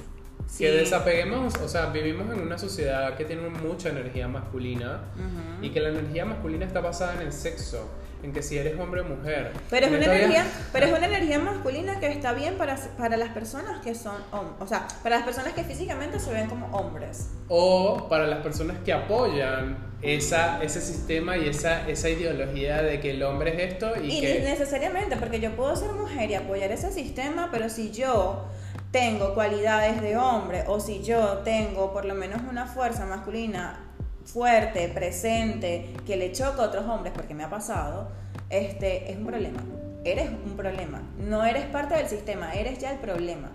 [0.59, 5.01] Que desapeguemos, o sea, vivimos en una sociedad que tiene mucha energía masculina
[5.61, 7.91] y que la energía masculina está basada en el sexo
[8.23, 9.53] en que si eres hombre o mujer.
[9.71, 13.31] Pero es, una energía, pero es una energía masculina que está bien para, para las
[13.31, 17.31] personas que son hombres, o sea, para las personas que físicamente se ven como hombres.
[17.49, 23.11] O para las personas que apoyan esa, ese sistema y esa, esa ideología de que
[23.11, 24.41] el hombre es esto y, y que...
[24.41, 28.47] necesariamente, porque yo puedo ser mujer y apoyar ese sistema, pero si yo
[28.97, 33.79] tengo cualidades de hombre o si yo tengo por lo menos una fuerza masculina
[34.25, 38.09] fuerte, presente, que le choca a otros hombres, porque me ha pasado,
[38.49, 39.63] este, es un problema.
[40.03, 41.03] Eres un problema.
[41.19, 43.51] No eres parte del sistema, eres ya el problema.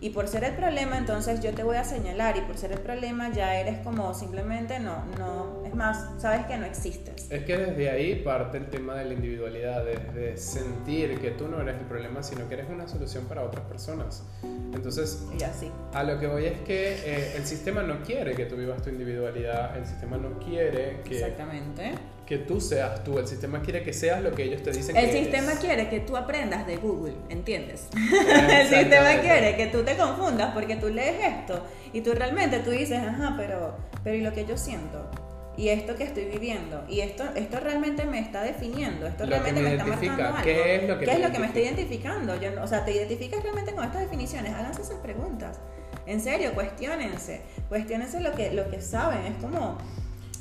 [0.00, 2.78] Y por ser el problema, entonces yo te voy a señalar y por ser el
[2.78, 7.30] problema ya eres como simplemente no, no, más, sabes que no existes.
[7.30, 11.60] Es que desde ahí parte el tema de la individualidad, de, sentir que tú no
[11.60, 14.24] eres el problema, sino que eres una solución para otras personas.
[14.42, 15.70] Entonces, ya sí.
[15.92, 18.90] a lo que voy es que eh, el sistema no quiere que tú vivas tu
[18.90, 21.16] individualidad, el sistema no quiere que...
[21.16, 21.94] Exactamente
[22.26, 23.18] que tú seas tú.
[23.18, 26.16] El sistema quiere que seas lo que ellos te dicen el sistema quiere que tú
[26.16, 27.88] aprendas de Google, ¿entiendes?
[27.94, 32.70] el sistema quiere que tú te confundas porque tú lees esto y tú realmente tú
[32.70, 35.10] dices, ajá, pero, pero ¿y lo que yo siento?
[35.56, 39.72] Y esto que estoy viviendo y esto esto realmente me está definiendo esto realmente me,
[39.72, 42.40] está marcando algo ¿qué es lo que, ¿Qué me, es lo que me está identificando
[42.40, 45.60] yo, o sea te identificas realmente con estas definiciones háganse esas preguntas
[46.06, 49.78] en serio cuestionense cuestionense lo que lo que saben es como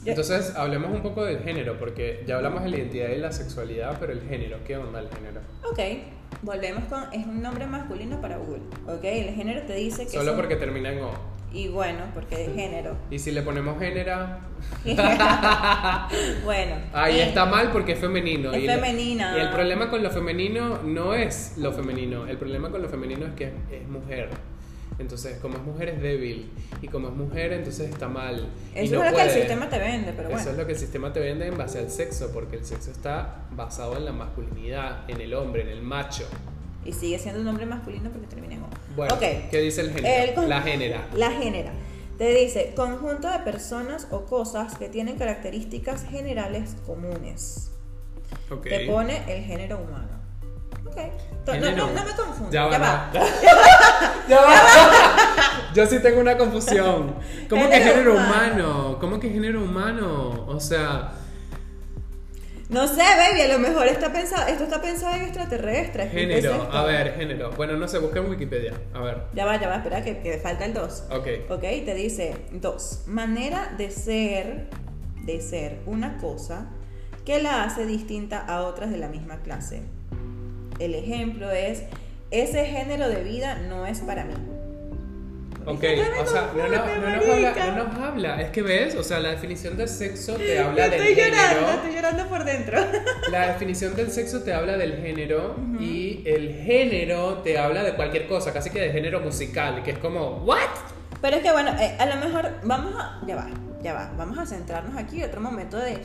[0.06, 3.98] entonces, hablemos un poco del género, porque ya hablamos de la identidad y la sexualidad,
[4.00, 5.40] pero el género, ¿qué onda el género?
[5.64, 5.80] Ok,
[6.42, 10.12] volvemos con, es un nombre masculino para Google, ok, el género te dice que...
[10.12, 11.33] Solo porque termina en O.
[11.54, 12.98] Y bueno, porque es género.
[13.12, 14.28] ¿Y si le ponemos género?
[16.44, 16.76] bueno.
[16.94, 18.52] Ahí está mal porque es femenino.
[18.52, 19.38] Es y femenina.
[19.38, 23.28] y el problema con lo femenino no es lo femenino, el problema con lo femenino
[23.28, 24.30] es que es mujer.
[24.98, 28.48] Entonces, como es mujer es débil y como es mujer entonces está mal.
[28.74, 30.42] Eso es lo que el sistema te vende, pero bueno.
[30.42, 32.92] Eso es lo que el sistema te vende en base al sexo, porque el sexo
[32.92, 36.28] está basado en la masculinidad, en el hombre, en el macho.
[36.86, 38.64] Y sigue siendo un hombre masculino porque termina en
[38.96, 40.48] Bueno, ¿qué dice el género?
[40.48, 41.08] la génera.
[41.16, 41.72] La génera.
[42.18, 47.72] Te dice conjunto de personas o cosas que tienen características generales comunes.
[48.64, 50.24] Te pone el género humano.
[51.46, 52.50] No, no, no, me confundo.
[52.52, 53.12] Ya va.
[54.28, 54.54] Ya va.
[55.74, 57.16] Yo sí tengo una confusión.
[57.50, 58.98] ¿Cómo que género humano?
[59.00, 60.46] ¿Cómo que género humano?
[60.48, 61.12] O sea.
[62.74, 66.12] No sé, baby, a lo mejor está pensado, esto está pensado en extraterrestres.
[66.12, 67.52] Género, a ver, género.
[67.52, 68.74] Bueno, no sé, busca en Wikipedia.
[68.94, 69.24] A ver.
[69.34, 71.04] Ya va, ya va, espera, que, que falta el 2.
[71.12, 71.28] Ok.
[71.50, 73.04] Ok, te dice 2.
[73.08, 74.68] Manera de ser,
[75.24, 76.72] de ser una cosa
[77.24, 79.84] que la hace distinta a otras de la misma clase
[80.80, 81.84] el ejemplo es,
[82.32, 84.34] ese género de vida no es para mí.
[85.66, 85.84] Ok,
[86.22, 89.78] o sea, no, nos habla, no, nos habla, es que ves, o sea, la definición
[89.78, 92.80] del sexo te habla del estoy llorando, Estoy llorando por dentro.
[93.32, 98.28] La definición del sexo te habla del género y el género te habla de cualquier
[98.28, 100.60] cosa, casi que de género musical, que es como, ¿what?
[101.22, 103.48] Pero es que bueno, eh, a lo mejor vamos a, ya va,
[103.82, 106.02] ya va, vamos a centrarnos aquí otro momento de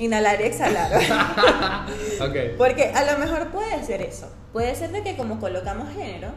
[0.00, 0.90] Inhalar y exhalar.
[2.20, 2.54] okay.
[2.58, 4.32] Porque a lo mejor puede ser eso.
[4.52, 6.28] Puede ser de que como colocamos género,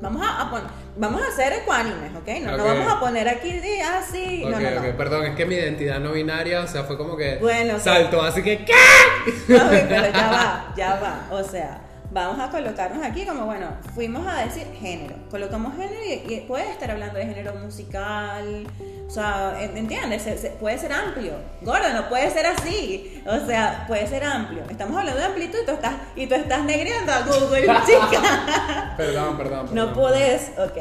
[0.00, 2.28] Vamos a, pon- vamos a hacer ecuánimes, ¿ok?
[2.42, 2.68] No, no Ok.
[2.68, 4.42] vamos a poner aquí así.
[4.44, 4.96] Ok, no, no, no.
[4.96, 7.78] perdón, es que mi identidad no binaria, o sea, fue como que Bueno,
[8.22, 8.72] así que ¿qué?
[9.48, 11.26] No, pero ya va, ya va.
[11.30, 11.80] O sea,
[12.16, 15.14] vamos a colocarnos aquí como, bueno, fuimos a decir género.
[15.30, 18.66] Colocamos género y, y puede estar hablando de género musical.
[19.06, 20.22] O sea, en- ¿entiendes?
[20.22, 21.34] Se- se- puede ser amplio.
[21.62, 23.22] Gordo, no puede ser así.
[23.26, 24.62] O sea, puede ser amplio.
[24.68, 28.94] Estamos hablando de amplitud y tú estás, y tú estás negreando a Google, chica.
[28.96, 29.74] Perdón, perdón, perdón.
[29.74, 30.78] No podés, ok.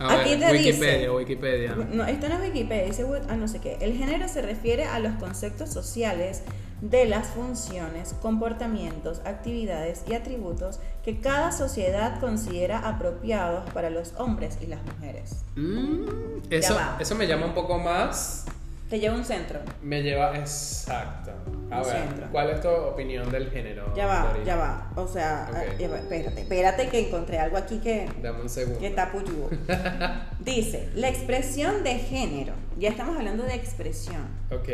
[0.00, 1.10] A Aquí ver, te Wikipedia, dice.
[1.10, 1.74] Wikipedia.
[1.74, 3.78] No, esto no es Wikipedia, dice ah, no sé qué.
[3.80, 6.42] El género se refiere a los conceptos sociales
[6.80, 14.58] de las funciones, comportamientos, actividades y atributos que cada sociedad considera apropiados para los hombres
[14.60, 15.36] y las mujeres.
[15.56, 16.06] Mm,
[16.50, 18.46] eso, eso me llama un poco más.
[18.88, 19.60] Te lleva un centro.
[19.82, 20.36] Me lleva.
[20.38, 21.30] Exacto.
[21.70, 22.26] A Un ver, centro.
[22.32, 23.92] ¿cuál es tu opinión del género?
[23.94, 24.90] Ya va, ya va.
[24.96, 28.80] O sea, ya va, espérate, espérate que encontré algo aquí que, Dame un segundo.
[28.80, 29.50] que está puyudo.
[30.40, 32.54] Dice, la expresión de género.
[32.78, 34.22] Ya estamos hablando de expresión.
[34.50, 34.68] Ok.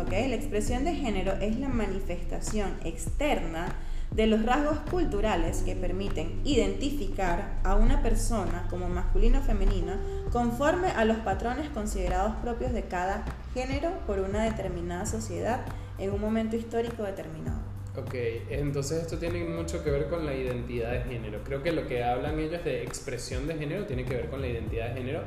[0.00, 0.10] ¿ok?
[0.12, 3.74] La expresión de género es la manifestación externa
[4.10, 9.94] de los rasgos culturales que permiten identificar a una persona como masculino o femenino
[10.32, 15.60] conforme a los patrones considerados propios de cada género por una determinada sociedad
[15.98, 17.58] en un momento histórico determinado.
[17.96, 18.14] Ok,
[18.50, 21.40] entonces esto tiene mucho que ver con la identidad de género.
[21.42, 24.46] Creo que lo que hablan ellos de expresión de género tiene que ver con la
[24.46, 25.22] identidad de género,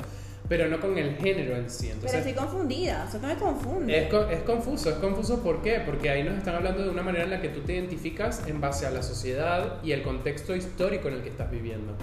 [0.51, 1.83] pero no con el género en sí.
[1.85, 3.97] Pero Entonces, estoy confundida, eso no me confunde.
[3.97, 5.79] Es, es confuso, es confuso ¿por qué?
[5.85, 8.59] Porque ahí nos están hablando de una manera en la que tú te identificas en
[8.59, 11.93] base a la sociedad y el contexto histórico en el que estás viviendo.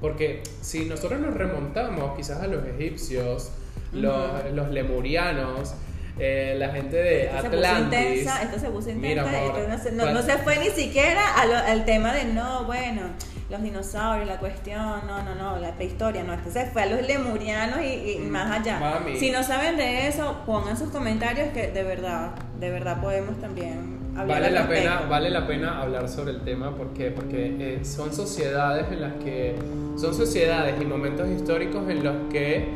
[0.00, 3.50] Porque si nosotros nos remontamos quizás a los egipcios,
[3.92, 5.74] los, los lemurianos,
[6.18, 8.00] eh, la gente de Esto se puso Atlantis.
[8.00, 10.70] intensa, esto se puso Mira, intensa, esto no, se, no- ¿cuál- no se fue ni
[10.70, 13.02] siquiera lo- al tema de no, bueno,
[13.50, 17.06] los dinosaurios, la cuestión, no, no, no, la prehistoria, no, esto se fue a los
[17.06, 18.78] lemurianos y, y Mm, más allá.
[18.78, 19.16] mami.
[19.16, 23.98] Si no saben de eso, pongan sus comentarios que de verdad, de verdad podemos también
[24.16, 27.10] hablar Vale al la, pena, vale la pena hablar sobre el tema ¿por qué?
[27.12, 29.54] porque eh, son sociedades en las que
[29.96, 32.68] son sociedades y momentos históricos en los que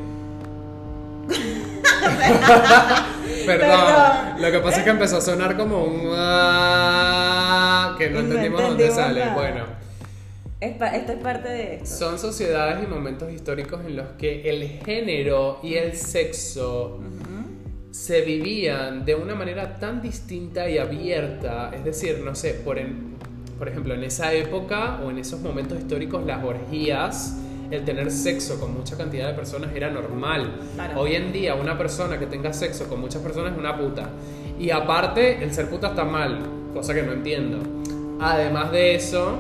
[3.46, 4.40] Perdón, Perdón.
[4.42, 8.60] lo que pasa es que empezó a sonar como un ah, que no No entendimos
[8.62, 9.20] dónde entendimos sale.
[9.20, 9.34] nada.
[9.34, 9.64] Bueno,
[10.66, 11.86] esto es parte de esto.
[11.86, 17.00] son sociedades y momentos históricos en los que el género y el sexo
[17.90, 23.12] se vivían de una manera tan distinta y abierta, es decir, no sé, por, en-
[23.58, 27.36] por ejemplo, en esa época o en esos momentos históricos las orgías,
[27.70, 30.52] el tener sexo con mucha cantidad de personas era normal.
[30.74, 31.00] Claro.
[31.00, 34.08] Hoy en día una persona que tenga sexo con muchas personas es una puta.
[34.58, 36.38] Y aparte, el ser puta está mal,
[36.74, 37.58] cosa que no entiendo.
[38.20, 39.38] Además de eso,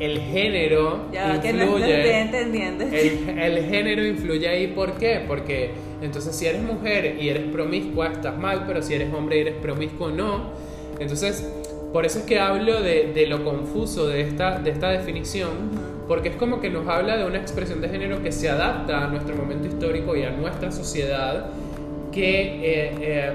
[0.00, 2.84] el género Ya que no, no influye estoy entendiendo.
[2.84, 5.22] el, el género influye ahí, ¿por qué?
[5.26, 5.70] Porque
[6.02, 9.54] entonces si eres mujer y eres promiscua estás mal, pero si eres hombre y eres
[9.54, 10.50] promiscuo no.
[10.98, 11.48] Entonces,
[11.92, 15.50] por eso es que hablo de, de lo confuso de esta, de esta definición,
[16.08, 19.08] porque es como que nos habla de una expresión de género que se adapta a
[19.08, 21.50] nuestro momento histórico y a nuestra sociedad,
[22.12, 23.32] que eh, eh,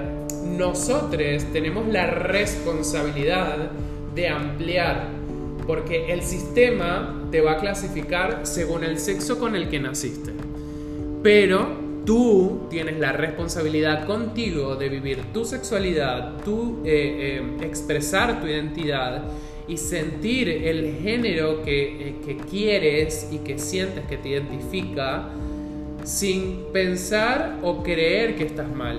[0.56, 3.70] nosotros tenemos la responsabilidad
[4.14, 5.08] de ampliar,
[5.70, 10.32] porque el sistema te va a clasificar según el sexo con el que naciste.
[11.22, 11.64] Pero
[12.04, 19.22] tú tienes la responsabilidad contigo de vivir tu sexualidad, tú eh, eh, expresar tu identidad
[19.68, 25.28] y sentir el género que, eh, que quieres y que sientes que te identifica
[26.02, 28.98] sin pensar o creer que estás mal.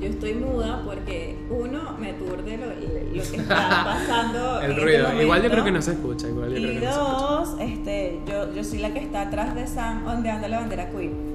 [0.00, 4.60] Yo estoy muda porque uno me aturde lo, lo que está pasando.
[4.60, 5.22] El en este ruido.
[5.22, 6.28] igual yo creo que no se escucha.
[6.28, 7.18] Igual yo creo Y que no se escucha.
[7.18, 11.10] dos, este, yo, yo soy la que está atrás de Sam ondeando la bandera queer.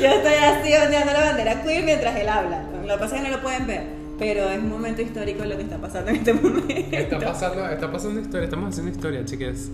[0.00, 2.62] yo estoy así ondeando la bandera queer mientras él habla.
[2.86, 3.82] Lo que pasa es que no lo pueden ver,
[4.20, 6.68] pero es un momento histórico lo que está pasando en este momento.
[6.96, 9.70] Está pasando, está pasando historia, estamos haciendo historia, chiques.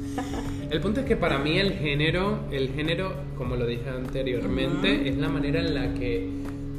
[0.70, 5.16] El punto es que para mí el género, el género, como lo dije anteriormente, es
[5.18, 6.28] la manera en la que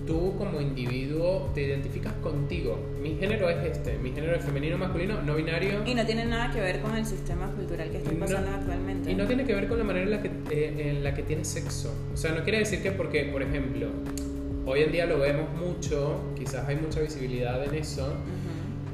[0.08, 2.80] tú como individuo te identificas contigo.
[3.04, 5.82] Mi género es este, mi género es femenino, masculino, no binario.
[5.86, 9.12] Y no tiene nada que ver con el sistema cultural que está No- pasando actualmente.
[9.12, 11.24] Y no tiene que ver con la manera en la que, eh, en la que
[11.24, 11.94] tienes sexo.
[12.14, 13.88] O sea, no quiere decir que porque, por ejemplo,
[14.68, 18.14] hoy en día lo vemos mucho, quizás hay mucha visibilidad en eso,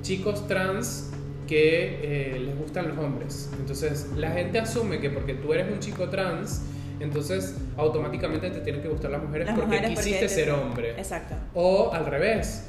[0.01, 1.09] chicos trans
[1.47, 1.99] que
[2.35, 3.49] eh, les gustan los hombres.
[3.59, 6.61] Entonces, la gente asume que porque tú eres un chico trans,
[6.99, 10.91] entonces automáticamente te tienen que gustar las mujeres Las porque mujeres quisiste te- ser hombre.
[10.91, 11.35] Exacto.
[11.53, 12.67] O al revés,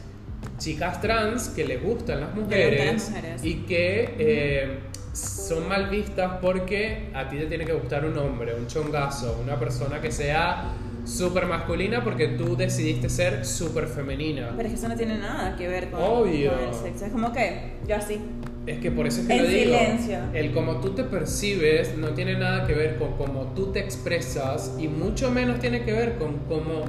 [0.59, 3.45] chicas trans que les gustan las gustan mujeres, las mujeres.
[3.45, 4.79] y que eh,
[5.13, 9.59] son mal vistas porque a ti te tiene que gustar un hombre, un chongazo, una
[9.59, 10.73] persona que sea
[11.05, 14.51] súper masculina porque tú decidiste ser súper femenina.
[14.57, 16.53] Pero es que eso no tiene nada que ver con, Obvio.
[16.53, 17.07] con el sexo.
[17.07, 18.21] Es como que yo así.
[18.67, 19.77] Es que por eso es que lo digo.
[19.79, 20.19] silencio.
[20.33, 24.73] El cómo tú te percibes no tiene nada que ver con cómo tú te expresas
[24.79, 26.85] y mucho menos tiene que ver con cómo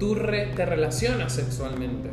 [0.00, 2.10] tú re- te relacionas sexualmente.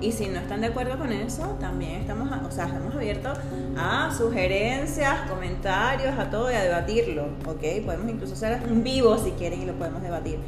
[0.00, 3.38] Y si no están de acuerdo con eso, también estamos, a- o sea, estamos abiertos
[3.76, 7.84] a sugerencias, comentarios, a todo y a debatirlo, ¿ok?
[7.84, 10.40] Podemos incluso hacer un vivo si quieren y lo podemos debatir.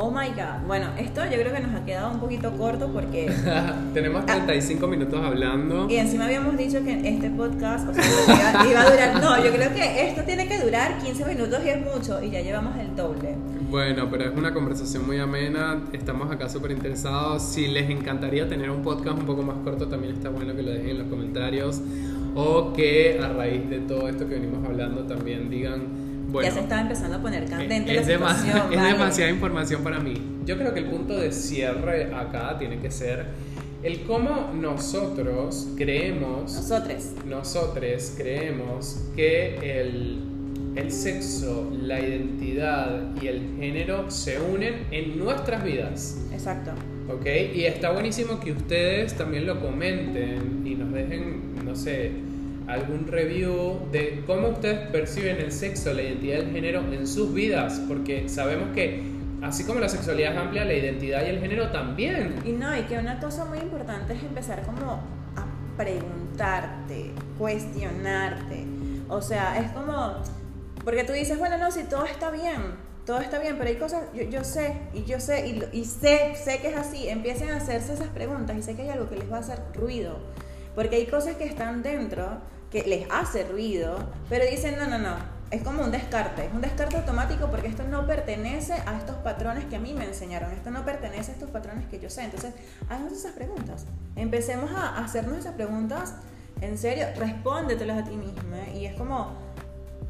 [0.00, 0.64] Oh my god.
[0.64, 3.32] Bueno, esto yo creo que nos ha quedado un poquito corto porque.
[3.94, 5.90] Tenemos 35 minutos hablando.
[5.90, 9.20] Y encima habíamos dicho que este podcast, o sea, iba, iba a durar.
[9.20, 12.40] No, yo creo que esto tiene que durar 15 minutos y es mucho, y ya
[12.40, 13.34] llevamos el doble.
[13.68, 17.42] Bueno, pero es una conversación muy amena, estamos acá súper interesados.
[17.42, 20.70] Si les encantaría tener un podcast un poco más corto, también está bueno que lo
[20.70, 21.80] dejen en los comentarios.
[22.36, 26.60] O que a raíz de todo esto que venimos hablando también digan, bueno, ya se
[26.60, 28.72] estaba empezando a poner candente es, la dema- situación.
[28.72, 28.92] es ¿vale?
[28.92, 30.14] demasiada información para mí.
[30.44, 33.26] Yo creo que el punto de cierre acá tiene que ser
[33.82, 37.12] el cómo nosotros creemos Nosotros.
[37.26, 40.18] nosotros creemos que el,
[40.76, 46.18] el sexo, la identidad y el género se unen en nuestras vidas.
[46.32, 46.72] Exacto.
[47.08, 47.26] ¿Ok?
[47.54, 52.10] Y está buenísimo que ustedes también lo comenten y nos dejen, no sé,
[52.68, 57.32] algún review de cómo ustedes perciben el sexo, la identidad y el género en sus
[57.32, 57.80] vidas.
[57.88, 59.02] Porque sabemos que,
[59.42, 62.36] así como la sexualidad es amplia, la identidad y el género también.
[62.44, 68.66] Y no, y que una cosa muy importante es empezar como a preguntarte, cuestionarte.
[69.08, 70.22] O sea, es como,
[70.84, 74.02] porque tú dices, bueno, no, si todo está bien, todo está bien, pero hay cosas,
[74.14, 77.56] yo, yo sé, y yo sé, y, y sé, sé que es así, empiecen a
[77.56, 80.18] hacerse esas preguntas y sé que hay algo que les va a hacer ruido.
[80.74, 83.96] Porque hay cosas que están dentro que les hace ruido,
[84.28, 85.16] pero dicen, no, no, no,
[85.50, 89.64] es como un descarte, es un descarte automático porque esto no pertenece a estos patrones
[89.64, 92.24] que a mí me enseñaron, esto no pertenece a estos patrones que yo sé.
[92.24, 92.52] Entonces,
[92.88, 93.86] hagamos esas preguntas.
[94.16, 96.14] Empecemos a hacernos esas preguntas
[96.60, 99.32] en serio, respóndetelas a ti misma y es como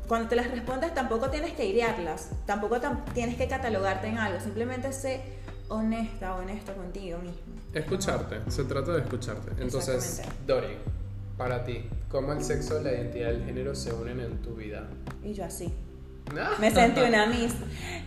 [0.09, 4.41] cuando te las respondes tampoco tienes que idearlas, tampoco tam- tienes que catalogarte en algo,
[4.41, 5.21] simplemente sé
[5.69, 7.43] honesta o honesto contigo mismo.
[7.75, 9.51] Escucharte, se trata de escucharte.
[9.63, 10.23] Entonces.
[10.47, 10.79] Dori,
[11.39, 14.89] para ti, ¿cómo el sexo, la identidad y el género se unen en tu vida?
[15.25, 15.73] Y yo así.
[16.39, 16.51] Ah.
[16.61, 17.55] Me sentí una miss.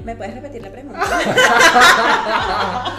[0.05, 1.01] ¿Me puedes repetir la pregunta?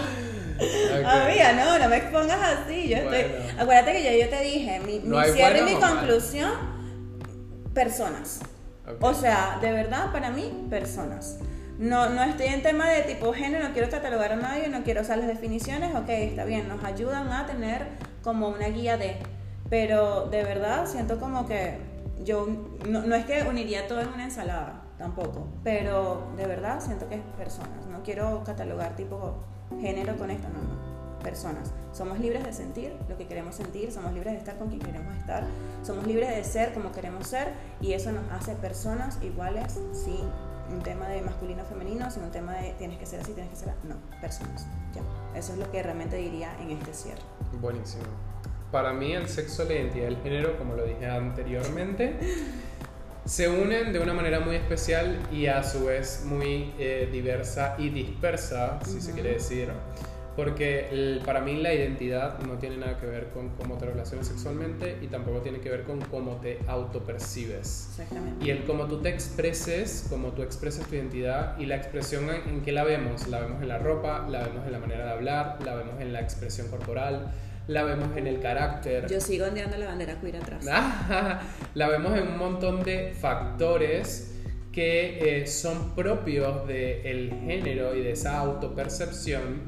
[1.04, 2.88] Amiga, no, no me expongas así.
[2.88, 3.24] Yo estoy.
[3.58, 6.50] Acuérdate que ya yo te dije, mi, No mi cierre y mi conclusión,
[7.74, 8.40] personas.
[9.00, 11.38] O sea, de verdad, para mí, personas.
[11.78, 15.02] No, no estoy en tema de tipo género, no quiero catalogar a nadie, no quiero
[15.02, 17.86] usar las definiciones, ok, está bien, nos ayudan a tener
[18.22, 19.16] como una guía de...
[19.72, 21.78] Pero de verdad siento como que
[22.22, 22.46] yo,
[22.86, 27.14] no, no es que uniría todo en una ensalada, tampoco, pero de verdad siento que
[27.14, 29.42] es personas, no quiero catalogar tipo
[29.80, 31.72] género con esto, no, no, personas.
[31.90, 35.16] Somos libres de sentir lo que queremos sentir, somos libres de estar con quien queremos
[35.16, 35.42] estar,
[35.82, 37.48] somos libres de ser como queremos ser
[37.80, 40.20] y eso nos hace personas iguales sin
[40.70, 43.56] un tema de masculino femenino, sin un tema de tienes que ser así, tienes que
[43.56, 43.88] ser así.
[43.88, 44.66] No, personas.
[44.94, 45.00] Ya.
[45.34, 47.22] Eso es lo que realmente diría en este cierre.
[47.58, 48.04] Buenísimo.
[48.72, 52.14] Para mí el sexo, la identidad y el género, como lo dije anteriormente,
[53.26, 57.90] se unen de una manera muy especial y a su vez muy eh, diversa y
[57.90, 59.14] dispersa, si se Ujú.
[59.20, 59.68] quiere decir.
[60.34, 64.26] Porque el- para mí la identidad no tiene nada que ver con cómo te relacionas
[64.26, 67.88] sexualmente y tampoco tiene que ver con cómo te autopercibes.
[67.90, 68.42] Exactamente.
[68.46, 72.48] Y el cómo tú te expreses, cómo tú expresas tu identidad y la expresión en,
[72.48, 73.28] en que la vemos.
[73.28, 76.14] La vemos en la ropa, la vemos en la manera de hablar, la vemos en
[76.14, 77.30] la expresión corporal,
[77.68, 79.06] la vemos en el carácter.
[79.08, 80.64] Yo sigo ondeando la bandera queer atrás.
[81.74, 84.32] la vemos en un montón de factores
[84.72, 89.60] que eh, son propios del género y de esa autopercepción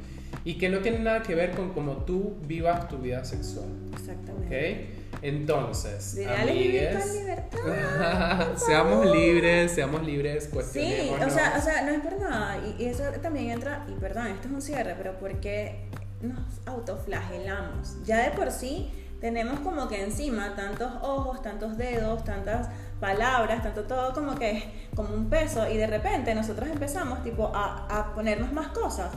[0.44, 3.68] y que no tienen nada que ver con cómo tú vivas tu vida sexual.
[3.92, 4.90] Exactamente.
[4.90, 5.04] ¿Ok?
[5.22, 8.56] Entonces, amigues, libertad.
[8.56, 11.26] seamos libres, seamos libres, Sí, cuestionémonos.
[11.26, 12.58] o sea, o sea, no es por nada.
[12.58, 15.86] Y, y eso también entra, y perdón, esto es un cierre, pero porque
[16.24, 17.96] nos autoflagelamos.
[18.04, 22.68] Ya de por sí tenemos como que encima tantos ojos, tantos dedos, tantas
[23.00, 27.86] palabras, tanto todo como que como un peso y de repente nosotros empezamos tipo a,
[27.88, 29.10] a ponernos más cosas.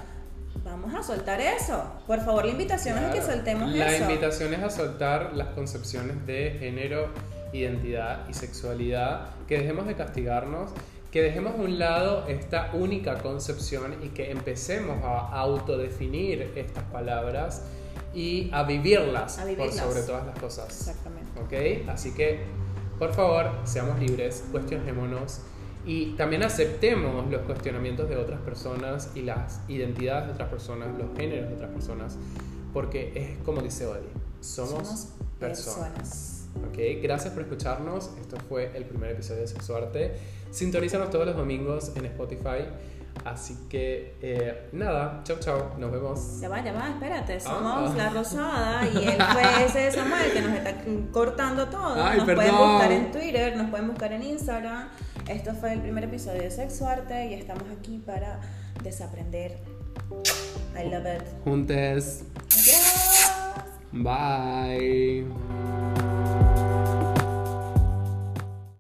[0.64, 1.82] Vamos a soltar eso.
[2.08, 3.34] Por favor, la invitación es a que Claro.
[3.34, 4.03] soltemos La eso.
[4.03, 7.10] invitación es a soltar las concepciones de género,
[7.53, 10.72] identidad y sexualidad, que dejemos de castigarnos,
[11.18, 17.63] que dejemos a un lado esta única concepción y que empecemos a autodefinir estas palabras
[18.13, 19.80] y a vivirlas, A vivirlas.
[19.82, 20.68] por sobre todas las cosas.
[20.70, 21.39] Exactamente.
[21.39, 21.89] ¿Ok?
[21.89, 22.41] Así que
[22.99, 25.39] por favor, seamos libres, cuestionémonos
[25.88, 31.18] y también aceptemos los cuestionamientos de otras personas y las identidades de otras personas, los
[31.18, 32.15] géneros de otras personas,
[32.74, 34.05] porque es como dice Oli,
[34.39, 36.38] somos, personas.
[36.70, 38.11] Ok, gracias por escucharnos.
[38.22, 40.15] Esto fue el primer episodio de Sexuarte.
[40.52, 42.66] Sintonízanos todos los domingos en Spotify.
[43.26, 46.39] Así que eh, nada, chao chao, nos vemos.
[46.39, 50.54] Ya va, ya va, espérate, somos La Rosada y él fue ese Samuel que nos
[50.54, 50.74] está
[51.12, 52.02] cortando todo.
[52.02, 52.45] Ay, nos perdón.
[52.45, 54.88] pueden buscar en Twitter, nos pueden buscar en Instagram.
[55.28, 58.39] Esto fue el primer episodio de Sexuarte y estamos aquí para
[58.84, 59.58] desaprender.
[60.78, 61.24] I love it.
[61.43, 62.24] Juntes.
[62.54, 63.32] Adiós.
[63.91, 65.26] Bye.